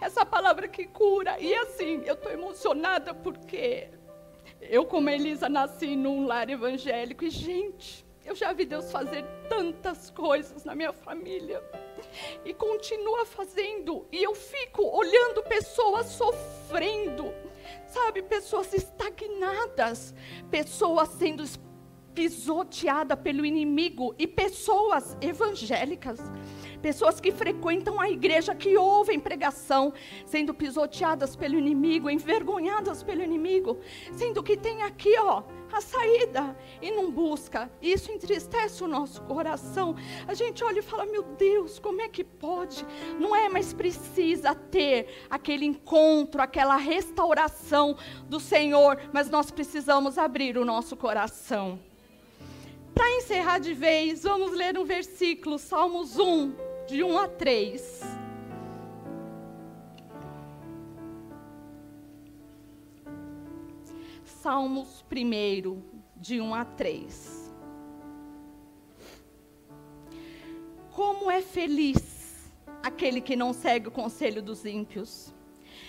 Essa 0.00 0.24
palavra 0.24 0.68
que 0.68 0.86
cura. 0.86 1.38
E 1.40 1.54
assim, 1.54 2.02
eu 2.04 2.14
estou 2.14 2.30
emocionada 2.30 3.14
porque 3.14 3.88
eu, 4.60 4.84
como 4.84 5.08
Elisa, 5.08 5.48
nasci 5.48 5.96
num 5.96 6.26
lar 6.26 6.48
evangélico. 6.50 7.24
E, 7.24 7.30
gente, 7.30 8.04
eu 8.24 8.34
já 8.34 8.52
vi 8.52 8.64
Deus 8.64 8.92
fazer 8.92 9.24
tantas 9.48 10.10
coisas 10.10 10.64
na 10.64 10.74
minha 10.74 10.92
família. 10.92 11.62
E 12.44 12.52
continua 12.52 13.24
fazendo. 13.26 14.06
E 14.12 14.22
eu 14.22 14.34
fico 14.34 14.82
olhando 14.82 15.42
pessoas 15.42 16.06
sofrendo. 16.06 17.32
Sabe, 17.86 18.22
pessoas 18.22 18.72
estagnadas. 18.72 20.14
Pessoas 20.50 21.10
sendo 21.10 21.44
pisoteada 22.14 23.16
pelo 23.16 23.44
inimigo 23.46 24.14
e 24.18 24.26
pessoas 24.26 25.16
evangélicas, 25.20 26.18
pessoas 26.80 27.20
que 27.20 27.30
frequentam 27.30 28.00
a 28.00 28.10
igreja, 28.10 28.54
que 28.54 28.76
ouvem 28.76 29.20
pregação, 29.20 29.92
sendo 30.24 30.54
pisoteadas 30.54 31.36
pelo 31.36 31.58
inimigo, 31.58 32.10
envergonhadas 32.10 33.02
pelo 33.02 33.22
inimigo, 33.22 33.78
sendo 34.12 34.42
que 34.42 34.56
tem 34.56 34.82
aqui, 34.82 35.16
ó, 35.18 35.42
a 35.72 35.80
saída 35.80 36.56
e 36.82 36.90
não 36.90 37.10
busca. 37.10 37.70
Isso 37.80 38.10
entristece 38.10 38.82
o 38.82 38.88
nosso 38.88 39.22
coração. 39.22 39.94
A 40.26 40.34
gente 40.34 40.64
olha 40.64 40.80
e 40.80 40.82
fala: 40.82 41.06
"Meu 41.06 41.22
Deus, 41.22 41.78
como 41.78 42.00
é 42.00 42.08
que 42.08 42.24
pode?" 42.24 42.84
Não 43.18 43.34
é, 43.34 43.48
mas 43.48 43.72
precisa 43.72 44.54
ter 44.54 45.26
aquele 45.28 45.64
encontro, 45.64 46.42
aquela 46.42 46.76
restauração 46.76 47.96
do 48.28 48.40
Senhor, 48.40 48.98
mas 49.12 49.30
nós 49.30 49.50
precisamos 49.50 50.18
abrir 50.18 50.58
o 50.58 50.64
nosso 50.64 50.96
coração. 50.96 51.78
Para 52.94 53.08
encerrar 53.16 53.58
de 53.58 53.72
vez, 53.72 54.24
vamos 54.24 54.52
ler 54.52 54.76
um 54.76 54.84
versículo, 54.84 55.58
Salmos 55.58 56.18
1, 56.18 56.52
de 56.90 57.04
1 57.04 57.18
a 57.18 57.28
3. 57.28 58.00
Salmos 64.24 65.04
1, 65.08 65.82
de 66.16 66.40
1 66.40 66.52
a 66.52 66.64
3. 66.64 67.54
Como 70.90 71.30
é 71.30 71.40
feliz 71.40 72.50
aquele 72.82 73.20
que 73.20 73.36
não 73.36 73.52
segue 73.52 73.86
o 73.86 73.92
conselho 73.92 74.42
dos 74.42 74.64
ímpios, 74.64 75.32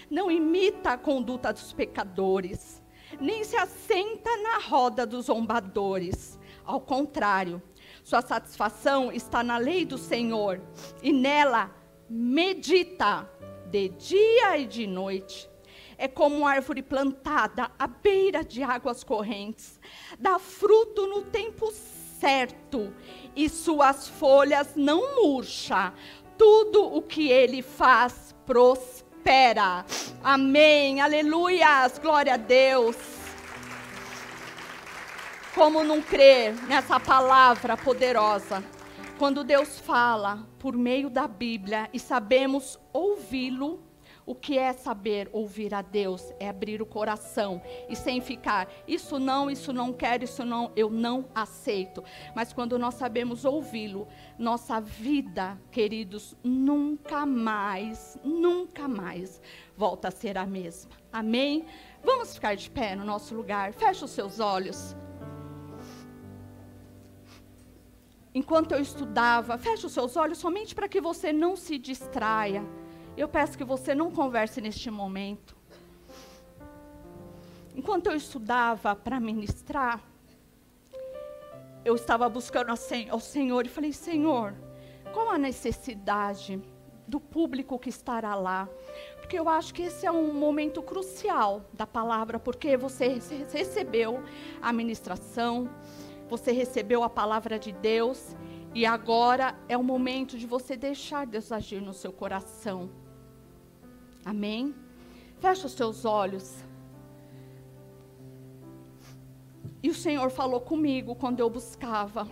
não 0.08 0.30
imita 0.30 0.92
a 0.92 0.98
conduta 1.00 1.52
dos 1.52 1.74
pecadores, 1.74 2.80
nem 3.20 3.44
se 3.44 3.56
assenta 3.56 4.30
na 4.38 4.60
roda 4.60 5.08
dos 5.08 5.26
zombadores. 5.26 6.40
Ao 6.64 6.80
contrário, 6.80 7.60
sua 8.04 8.22
satisfação 8.22 9.12
está 9.12 9.44
na 9.44 9.58
lei 9.58 9.86
do 9.86 9.98
Senhor 9.98 10.60
e 11.02 11.14
nela 11.14 11.72
medita 12.10 13.30
de 13.70 13.90
dia 13.90 14.58
e 14.58 14.66
de 14.66 14.86
noite. 14.86 15.50
É 15.98 16.08
como 16.08 16.38
uma 16.38 16.52
árvore 16.52 16.82
plantada 16.82 17.72
à 17.78 17.88
beira 17.88 18.44
de 18.44 18.64
águas 18.64 19.04
correntes, 19.04 19.80
dá 20.20 20.40
fruto 20.40 21.06
no 21.06 21.22
tempo 21.22 21.72
certo 22.20 22.94
e 23.36 23.48
suas 23.48 24.08
folhas 24.08 24.76
não 24.76 25.16
murcha. 25.16 25.94
Tudo 26.38 26.84
o 26.84 27.02
que 27.02 27.30
ele 27.30 27.62
faz 27.62 28.36
prospera. 28.46 29.86
Amém. 30.24 31.02
Aleluias. 31.02 32.00
Glória 32.00 32.34
a 32.34 32.38
Deus. 32.38 33.21
Como 35.54 35.84
não 35.84 36.02
crer 36.02 36.54
nessa 36.66 36.98
palavra 36.98 37.76
poderosa? 37.76 38.64
Quando 39.20 39.44
Deus 39.44 39.78
fala 39.80 40.48
por 40.58 40.78
meio 40.78 41.10
da 41.10 41.28
Bíblia 41.28 41.90
e 41.92 42.00
sabemos 42.00 42.80
ouvi-lo, 42.94 43.84
o 44.26 44.34
que 44.34 44.58
é 44.58 44.72
saber 44.72 45.30
ouvir 45.34 45.74
a 45.74 45.82
Deus? 45.82 46.34
É 46.40 46.48
abrir 46.48 46.82
o 46.82 46.86
coração 46.86 47.62
e 47.90 47.98
sem 47.98 48.22
ficar, 48.22 48.72
isso 48.88 49.20
não, 49.20 49.52
isso 49.52 49.74
não 49.74 49.92
quero, 49.92 50.24
isso 50.24 50.46
não, 50.46 50.72
eu 50.74 50.90
não 50.90 51.26
aceito. 51.36 52.02
Mas 52.34 52.54
quando 52.54 52.80
nós 52.80 52.94
sabemos 52.94 53.44
ouvi-lo, 53.44 54.08
nossa 54.40 54.80
vida, 54.80 55.60
queridos, 55.70 56.34
nunca 56.42 57.26
mais, 57.26 58.18
nunca 58.24 58.88
mais 58.88 59.42
volta 59.76 60.08
a 60.08 60.12
ser 60.12 60.38
a 60.38 60.46
mesma. 60.46 60.92
Amém? 61.12 61.66
Vamos 62.02 62.36
ficar 62.36 62.56
de 62.56 62.70
pé 62.70 62.96
no 62.96 63.04
nosso 63.04 63.36
lugar. 63.36 63.74
Feche 63.74 64.06
os 64.06 64.12
seus 64.12 64.40
olhos. 64.40 64.96
Enquanto 68.34 68.72
eu 68.72 68.80
estudava, 68.80 69.58
feche 69.58 69.86
os 69.86 69.92
seus 69.92 70.16
olhos 70.16 70.38
somente 70.38 70.74
para 70.74 70.88
que 70.88 71.02
você 71.02 71.34
não 71.34 71.56
se 71.56 71.78
distraia. 71.78 72.64
Eu 73.18 73.28
peço 73.28 73.58
que 73.58 73.64
você 73.64 73.94
não 73.94 74.10
converse 74.10 74.62
neste 74.62 74.90
momento. 74.90 75.56
Enquanto 77.76 78.08
eu 78.08 78.16
estudava 78.16 78.96
para 78.96 79.20
ministrar, 79.20 80.02
eu 81.84 81.96
estava 81.96 82.30
buscando 82.30 82.70
ao 83.10 83.20
Senhor 83.20 83.66
e 83.66 83.70
falei: 83.70 83.92
Senhor, 83.92 84.54
qual 85.14 85.30
a 85.30 85.38
necessidade 85.38 86.62
do 87.08 87.20
público 87.20 87.78
que 87.78 87.90
estará 87.90 88.36
lá? 88.36 88.70
Porque 89.18 89.38
eu 89.38 89.50
acho 89.50 89.74
que 89.74 89.84
esse 89.84 90.06
é 90.06 90.12
um 90.12 90.34
momento 90.34 90.82
crucial 90.82 91.66
da 91.74 91.88
palavra, 91.88 92.40
porque 92.40 92.78
você 92.78 93.20
recebeu 93.52 94.24
a 94.62 94.72
ministração, 94.72 95.70
você 96.32 96.54
recebeu 96.54 97.04
a 97.04 97.10
palavra 97.10 97.60
de 97.60 97.74
Deus 97.74 98.38
e 98.74 98.86
agora 98.86 99.54
é 99.68 99.78
o 99.78 99.84
momento 99.84 100.38
de 100.38 100.48
você 100.48 100.78
deixar 100.78 101.28
Deus 101.28 101.52
agir 101.52 101.82
no 101.82 101.94
seu 101.94 102.14
coração. 102.14 102.90
Amém? 104.24 104.74
Fecha 105.42 105.68
os 105.68 105.74
seus 105.74 106.06
olhos. 106.06 106.64
E 109.84 109.90
o 109.90 109.94
Senhor 109.94 110.30
falou 110.30 110.62
comigo 110.62 111.16
quando 111.16 111.42
eu 111.42 111.50
buscava 111.50 112.26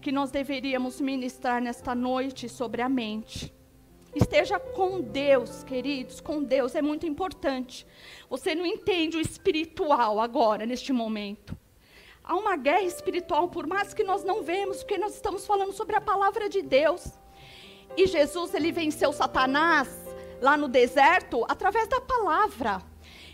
que 0.00 0.10
nós 0.10 0.32
deveríamos 0.32 1.00
ministrar 1.00 1.62
nesta 1.62 1.94
noite 1.94 2.48
sobre 2.48 2.82
a 2.82 2.88
mente. 2.88 3.54
Esteja 4.16 4.58
com 4.58 5.00
Deus, 5.00 5.62
queridos, 5.62 6.20
com 6.20 6.42
Deus 6.42 6.74
é 6.74 6.82
muito 6.82 7.06
importante. 7.06 7.86
Você 8.28 8.52
não 8.52 8.66
entende 8.66 9.16
o 9.16 9.20
espiritual 9.20 10.18
agora, 10.18 10.66
neste 10.66 10.92
momento. 10.92 11.61
Há 12.24 12.36
uma 12.36 12.56
guerra 12.56 12.82
espiritual, 12.82 13.48
por 13.48 13.66
mais 13.66 13.92
que 13.92 14.04
nós 14.04 14.22
não 14.22 14.42
vemos, 14.42 14.78
porque 14.78 14.96
nós 14.96 15.14
estamos 15.14 15.44
falando 15.44 15.72
sobre 15.72 15.96
a 15.96 16.00
palavra 16.00 16.48
de 16.48 16.62
Deus. 16.62 17.06
E 17.96 18.06
Jesus, 18.06 18.54
ele 18.54 18.70
venceu 18.70 19.12
Satanás 19.12 19.88
lá 20.40 20.56
no 20.56 20.68
deserto 20.68 21.44
através 21.48 21.88
da 21.88 22.00
palavra. 22.00 22.82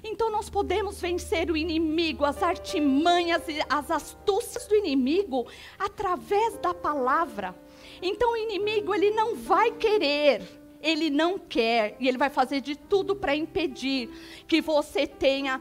Então 0.02 0.30
nós 0.30 0.48
podemos 0.48 1.00
vencer 1.00 1.50
o 1.50 1.56
inimigo, 1.56 2.24
as 2.24 2.42
artimanhas 2.42 3.42
e 3.48 3.60
as 3.68 3.90
astúcias 3.90 4.66
do 4.66 4.74
inimigo 4.74 5.46
através 5.78 6.56
da 6.58 6.72
palavra. 6.72 7.54
Então 8.00 8.32
o 8.32 8.36
inimigo 8.36 8.94
ele 8.94 9.10
não 9.10 9.34
vai 9.34 9.72
querer, 9.72 10.42
ele 10.80 11.10
não 11.10 11.38
quer 11.38 11.96
e 11.98 12.06
ele 12.06 12.16
vai 12.16 12.30
fazer 12.30 12.60
de 12.60 12.76
tudo 12.76 13.16
para 13.16 13.34
impedir 13.34 14.08
que 14.46 14.60
você 14.60 15.06
tenha 15.06 15.60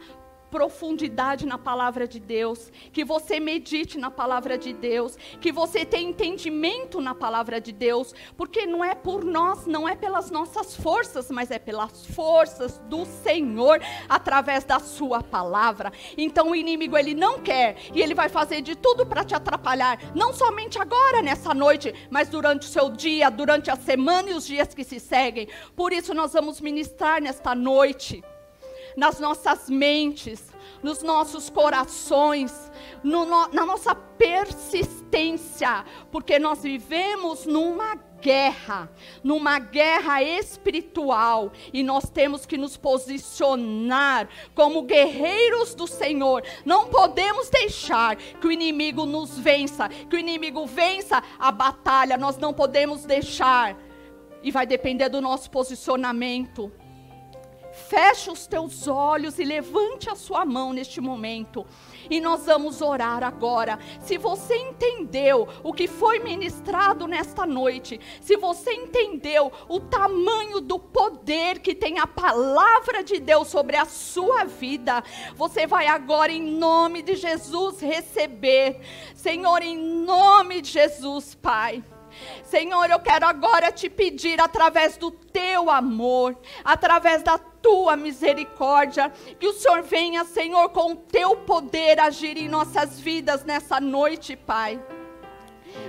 profundidade 0.49 1.45
na 1.45 1.57
palavra 1.57 2.07
de 2.07 2.19
Deus, 2.19 2.71
que 2.91 3.03
você 3.03 3.39
medite 3.39 3.97
na 3.97 4.09
palavra 4.09 4.57
de 4.57 4.73
Deus, 4.73 5.17
que 5.39 5.51
você 5.51 5.85
tenha 5.85 6.09
entendimento 6.09 7.01
na 7.01 7.13
palavra 7.13 7.59
de 7.59 7.71
Deus, 7.71 8.13
porque 8.35 8.65
não 8.65 8.83
é 8.83 8.95
por 8.95 9.23
nós, 9.23 9.65
não 9.65 9.87
é 9.87 9.95
pelas 9.95 10.31
nossas 10.31 10.75
forças, 10.75 11.29
mas 11.29 11.51
é 11.51 11.59
pelas 11.59 12.05
forças 12.07 12.79
do 12.89 13.05
Senhor 13.05 13.79
através 14.07 14.63
da 14.63 14.79
sua 14.79 15.21
palavra. 15.21 15.91
Então 16.17 16.51
o 16.51 16.55
inimigo 16.55 16.97
ele 16.97 17.13
não 17.13 17.39
quer 17.39 17.77
e 17.93 18.01
ele 18.01 18.13
vai 18.13 18.29
fazer 18.29 18.61
de 18.61 18.75
tudo 18.75 19.05
para 19.05 19.23
te 19.23 19.35
atrapalhar, 19.35 19.99
não 20.15 20.33
somente 20.33 20.79
agora 20.79 21.21
nessa 21.21 21.53
noite, 21.53 21.93
mas 22.09 22.29
durante 22.29 22.67
o 22.67 22.71
seu 22.71 22.89
dia, 22.89 23.29
durante 23.29 23.69
a 23.69 23.75
semana 23.75 24.29
e 24.29 24.33
os 24.33 24.45
dias 24.45 24.73
que 24.73 24.83
se 24.83 24.99
seguem. 24.99 25.47
Por 25.75 25.91
isso 25.91 26.13
nós 26.13 26.33
vamos 26.33 26.61
ministrar 26.61 27.21
nesta 27.21 27.53
noite 27.53 28.23
nas 28.97 29.19
nossas 29.19 29.69
mentes, 29.69 30.43
nos 30.81 31.03
nossos 31.03 31.51
corações, 31.51 32.71
no, 33.03 33.25
no, 33.25 33.47
na 33.49 33.63
nossa 33.63 33.93
persistência, 33.93 35.85
porque 36.11 36.39
nós 36.39 36.63
vivemos 36.63 37.45
numa 37.45 37.95
guerra, 38.19 38.91
numa 39.23 39.59
guerra 39.59 40.23
espiritual, 40.23 41.51
e 41.71 41.83
nós 41.83 42.09
temos 42.09 42.47
que 42.47 42.57
nos 42.57 42.75
posicionar 42.75 44.27
como 44.55 44.81
guerreiros 44.81 45.75
do 45.75 45.85
Senhor. 45.85 46.43
Não 46.65 46.87
podemos 46.87 47.51
deixar 47.51 48.15
que 48.15 48.47
o 48.47 48.51
inimigo 48.51 49.05
nos 49.05 49.37
vença, 49.37 49.87
que 49.89 50.15
o 50.15 50.19
inimigo 50.19 50.65
vença 50.65 51.21
a 51.37 51.51
batalha. 51.51 52.17
Nós 52.17 52.39
não 52.39 52.51
podemos 52.51 53.05
deixar, 53.05 53.77
e 54.41 54.49
vai 54.49 54.65
depender 54.65 55.09
do 55.09 55.21
nosso 55.21 55.51
posicionamento. 55.51 56.71
Feche 57.77 58.31
os 58.31 58.47
teus 58.47 58.87
olhos 58.87 59.37
e 59.37 59.43
levante 59.43 60.09
a 60.09 60.15
sua 60.15 60.43
mão 60.43 60.73
neste 60.73 60.99
momento. 60.99 61.65
E 62.09 62.19
nós 62.19 62.45
vamos 62.45 62.81
orar 62.81 63.23
agora. 63.23 63.77
Se 64.01 64.17
você 64.17 64.57
entendeu 64.57 65.47
o 65.63 65.71
que 65.71 65.87
foi 65.87 66.19
ministrado 66.19 67.07
nesta 67.07 67.45
noite, 67.45 67.99
se 68.19 68.35
você 68.35 68.73
entendeu 68.73 69.51
o 69.69 69.79
tamanho 69.79 70.59
do 70.59 70.79
poder 70.79 71.59
que 71.59 71.75
tem 71.75 71.99
a 71.99 72.07
palavra 72.07 73.03
de 73.03 73.19
Deus 73.19 73.47
sobre 73.47 73.77
a 73.77 73.85
sua 73.85 74.43
vida, 74.43 75.03
você 75.35 75.67
vai 75.67 75.87
agora, 75.87 76.31
em 76.31 76.41
nome 76.41 77.01
de 77.01 77.15
Jesus, 77.15 77.79
receber. 77.79 78.81
Senhor, 79.15 79.61
em 79.61 79.77
nome 79.77 80.61
de 80.61 80.71
Jesus, 80.71 81.35
Pai. 81.35 81.83
Senhor, 82.43 82.89
eu 82.89 82.99
quero 82.99 83.25
agora 83.25 83.71
te 83.71 83.89
pedir, 83.89 84.39
através 84.39 84.97
do 84.97 85.11
teu 85.11 85.69
amor, 85.69 86.37
através 86.63 87.21
da 87.23 87.37
tua 87.37 87.95
misericórdia, 87.95 89.11
que 89.39 89.47
o 89.47 89.53
Senhor 89.53 89.83
venha, 89.83 90.23
Senhor, 90.23 90.69
com 90.69 90.93
o 90.93 90.95
teu 90.95 91.35
poder 91.35 91.99
agir 91.99 92.37
em 92.37 92.47
nossas 92.47 92.99
vidas 92.99 93.43
nessa 93.43 93.79
noite, 93.79 94.35
Pai. 94.35 94.79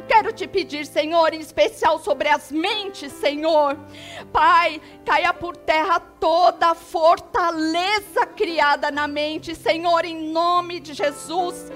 Quero 0.06 0.32
te 0.32 0.46
pedir, 0.46 0.86
Senhor, 0.86 1.32
em 1.32 1.40
especial 1.40 1.98
sobre 2.00 2.28
as 2.28 2.50
mentes, 2.50 3.12
Senhor. 3.12 3.78
Pai, 4.32 4.80
caia 5.04 5.32
por 5.32 5.56
terra 5.56 6.00
toda 6.00 6.70
a 6.70 6.74
fortaleza 6.74 8.26
criada 8.36 8.90
na 8.90 9.06
mente, 9.06 9.54
Senhor, 9.54 10.04
em 10.04 10.30
nome 10.30 10.80
de 10.80 10.94
Jesus 10.94 11.70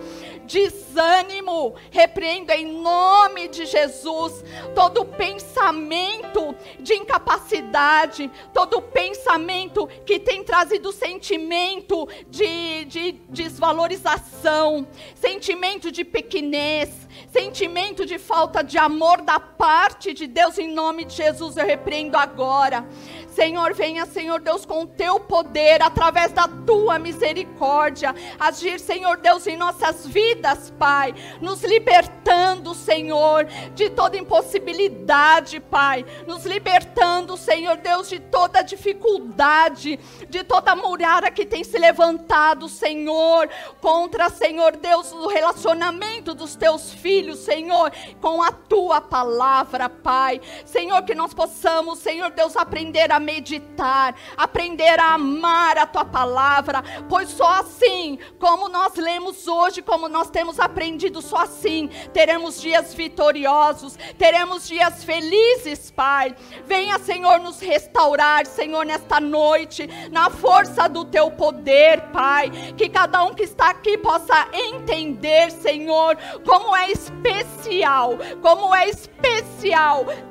desânimo. 0.47 1.75
Repreendo 1.91 2.53
em 2.53 2.81
nome 2.81 3.49
de 3.49 3.67
Jesus 3.67 4.45
todo 4.75 5.05
pensamento 5.05 6.55
de 6.79 6.95
incapacidade, 6.95 8.31
todo 8.53 8.81
pensamento 8.81 9.87
que 10.05 10.19
tem 10.19 10.43
trazido 10.43 10.93
sentimento 10.93 12.09
de, 12.29 12.85
de 12.87 13.13
desvalorização, 13.29 14.87
sentimento 15.15 15.91
de 15.91 16.05
pequenez, 16.05 17.09
sentimento 17.33 18.05
de 18.05 18.19
falta 18.19 18.63
de 18.63 18.77
amor 18.77 19.23
da 19.23 19.41
parte 19.41 20.13
de 20.13 20.27
Deus, 20.27 20.59
em 20.59 20.69
nome 20.69 21.05
de 21.07 21.15
Jesus, 21.15 21.57
eu 21.57 21.65
repreendo 21.65 22.17
agora. 22.17 22.87
Senhor, 23.29 23.73
venha, 23.73 24.05
Senhor 24.05 24.41
Deus, 24.41 24.67
com 24.67 24.83
o 24.83 24.87
teu 24.87 25.19
poder, 25.19 25.83
através 25.83 26.33
da 26.33 26.47
tua 26.47 26.99
misericórdia, 26.99 28.15
agir, 28.39 28.79
Senhor 28.79 29.17
Deus, 29.17 29.47
em 29.47 29.57
nossas 29.57 30.07
vidas, 30.07 30.71
Pai, 30.79 31.15
nos 31.41 31.63
libertando, 31.63 32.75
Senhor, 32.75 33.47
de 33.75 33.89
toda 33.89 34.19
impossibilidade, 34.19 35.61
Pai, 35.61 36.05
nos 36.27 36.45
libertando, 36.45 37.39
Senhor 37.39 37.79
Deus, 37.79 38.11
de 38.11 38.21
toda 38.21 38.61
dificuldade, 38.61 39.99
de 40.29 40.45
toda 40.45 40.77
muralha 40.77 41.31
que 41.31 41.47
tem 41.47 41.65
se 41.65 41.79
levantado, 41.79 42.69
Senhor, 42.69 43.49
contra, 43.81 44.29
Senhor 44.29 44.77
Deus, 44.77 45.11
o 45.11 45.29
relacionamento 45.29 46.35
dos 46.35 46.55
teus 46.55 46.93
filhos, 46.93 47.22
Senhor, 47.37 47.93
com 48.21 48.43
a 48.43 48.51
tua 48.51 49.01
palavra, 49.01 49.89
Pai. 49.89 50.41
Senhor, 50.65 51.03
que 51.03 51.15
nós 51.15 51.33
possamos, 51.33 51.99
Senhor 51.99 52.31
Deus, 52.31 52.57
aprender 52.57 53.11
a 53.13 53.21
meditar, 53.21 54.15
aprender 54.37 54.99
a 54.99 55.15
amar 55.15 55.79
a 55.79 55.87
tua 55.87 56.05
palavra, 56.05 56.83
pois 57.09 57.29
só 57.31 57.61
assim, 57.61 58.19
como 58.39 58.69
nós 58.69 58.95
lemos 58.97 59.47
hoje, 59.47 59.83
como 59.83 60.09
nós 60.09 60.31
temos 60.31 60.59
aprendido, 60.59 61.23
só 61.23 61.39
assim 61.39 61.89
teremos 62.13 62.61
dias 62.61 62.95
vitoriosos, 62.95 63.97
teremos 64.19 64.67
dias 64.67 65.05
felizes, 65.05 65.91
Pai. 65.91 66.35
Venha, 66.67 66.99
Senhor, 66.99 67.39
nos 67.41 67.61
restaurar, 67.61 68.47
Senhor, 68.47 68.85
nesta 68.85 69.21
noite, 69.21 69.89
na 70.11 70.31
força 70.31 70.89
do 70.89 71.05
teu 71.05 71.31
poder, 71.31 72.01
Pai. 72.13 72.51
Que 72.77 72.89
cada 72.89 73.25
um 73.25 73.35
que 73.35 73.43
está 73.43 73.71
aqui 73.71 73.97
possa 73.99 74.49
entender, 74.53 75.51
Senhor, 75.51 76.17
como 76.45 76.77
é 76.77 76.91
especial, 77.13 78.19
como 78.41 78.75
é 78.75 78.89
especial 78.89 79.12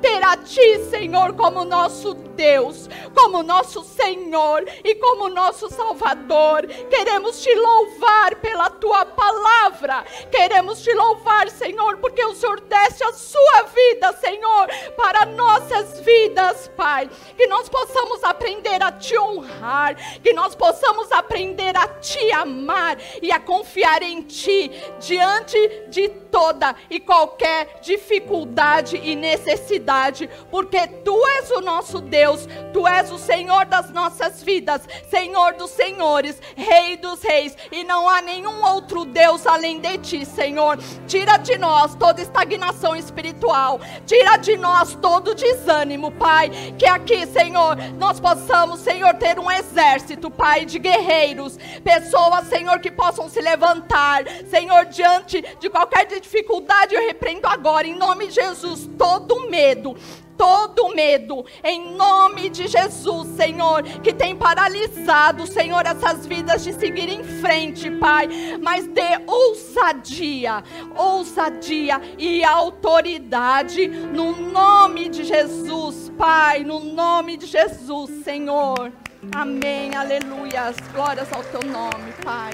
ter 0.00 0.22
a 0.22 0.36
Ti, 0.36 0.84
Senhor, 0.90 1.32
como 1.34 1.64
nosso 1.64 2.14
Deus, 2.14 2.88
como 3.14 3.42
nosso 3.42 3.82
Senhor 3.82 4.64
e 4.84 4.94
como 4.96 5.28
nosso 5.28 5.68
Salvador. 5.70 6.66
Queremos 6.90 7.40
te 7.42 7.54
louvar 7.54 8.36
pela 8.36 8.68
tua 8.68 9.04
palavra. 9.06 10.04
Queremos 10.30 10.82
te 10.82 10.92
louvar, 10.92 11.48
Senhor, 11.48 11.96
porque 11.98 12.24
o 12.24 12.34
Senhor 12.34 12.60
deste 12.60 13.02
a 13.04 13.12
sua 13.12 13.62
vida, 13.62 14.12
Senhor, 14.14 14.68
para 14.96 15.26
nossas 15.26 16.00
vidas, 16.00 16.70
Pai. 16.76 17.08
Que 17.36 17.46
nós 17.46 17.68
possamos 17.68 18.22
aprender 18.24 18.82
a 18.82 18.92
te 18.92 19.18
honrar, 19.18 19.96
que 20.20 20.32
nós 20.32 20.54
possamos 20.54 21.10
aprender 21.10 21.76
a 21.76 21.88
te 21.88 22.32
amar 22.32 22.98
e 23.22 23.32
a 23.32 23.40
confiar 23.40 24.02
em 24.02 24.22
ti 24.22 24.70
diante 25.00 25.58
de 25.88 26.08
toda 26.08 26.74
e 26.90 26.98
qualquer 26.98 27.80
dificuldade 27.82 28.81
e 28.96 29.14
necessidade, 29.14 30.28
porque 30.50 30.86
tu 30.86 31.16
és 31.38 31.50
o 31.50 31.60
nosso 31.60 32.00
Deus, 32.00 32.48
tu 32.72 32.86
és 32.86 33.10
o 33.10 33.18
Senhor 33.18 33.64
das 33.66 33.90
nossas 33.90 34.42
vidas, 34.42 34.82
Senhor 35.08 35.54
dos 35.54 35.70
senhores, 35.70 36.40
Rei 36.56 36.96
dos 36.96 37.22
reis, 37.22 37.56
e 37.70 37.84
não 37.84 38.08
há 38.08 38.20
nenhum 38.20 38.64
outro 38.64 39.04
Deus 39.04 39.46
além 39.46 39.80
de 39.80 39.98
ti, 39.98 40.24
Senhor. 40.24 40.78
Tira 41.06 41.36
de 41.36 41.56
nós 41.58 41.94
toda 41.94 42.20
estagnação 42.20 42.96
espiritual, 42.96 43.80
tira 44.06 44.36
de 44.36 44.56
nós 44.56 44.94
todo 45.00 45.34
desânimo, 45.34 46.10
Pai, 46.12 46.50
que 46.78 46.86
aqui, 46.86 47.26
Senhor, 47.26 47.76
nós 47.98 48.18
possamos, 48.18 48.80
Senhor, 48.80 49.14
ter 49.14 49.38
um 49.38 49.50
exército, 49.50 50.30
Pai, 50.30 50.64
de 50.64 50.78
guerreiros, 50.78 51.58
pessoas, 51.84 52.48
Senhor, 52.48 52.80
que 52.80 52.90
possam 52.90 53.28
se 53.28 53.40
levantar, 53.40 54.24
Senhor, 54.48 54.86
diante 54.86 55.42
de 55.60 55.70
qualquer 55.70 56.06
dificuldade, 56.20 56.94
eu 56.94 57.06
repreendo 57.06 57.46
agora, 57.46 57.86
em 57.86 57.94
nome 57.94 58.28
de 58.28 58.40
Jesus, 58.72 58.88
todo 58.96 59.48
medo, 59.50 59.96
todo 60.36 60.94
medo, 60.94 61.44
em 61.62 61.94
nome 61.94 62.48
de 62.48 62.66
Jesus, 62.66 63.28
Senhor, 63.36 63.82
que 64.02 64.12
tem 64.12 64.34
paralisado, 64.34 65.46
Senhor, 65.46 65.84
essas 65.86 66.26
vidas 66.26 66.64
de 66.64 66.72
seguir 66.72 67.08
em 67.08 67.22
frente, 67.22 67.90
Pai, 67.90 68.28
mas 68.60 68.86
dê 68.86 69.20
ousadia, 69.26 70.64
ousadia 70.96 72.00
e 72.18 72.42
autoridade 72.42 73.86
no 73.86 74.32
nome 74.50 75.08
de 75.08 75.24
Jesus, 75.24 76.10
Pai, 76.16 76.64
no 76.64 76.80
nome 76.80 77.36
de 77.36 77.46
Jesus, 77.46 78.24
Senhor. 78.24 78.90
Amém, 79.32 79.94
aleluias, 79.94 80.76
glórias 80.92 81.32
ao 81.32 81.44
teu 81.44 81.62
nome, 81.70 82.12
Pai. 82.24 82.50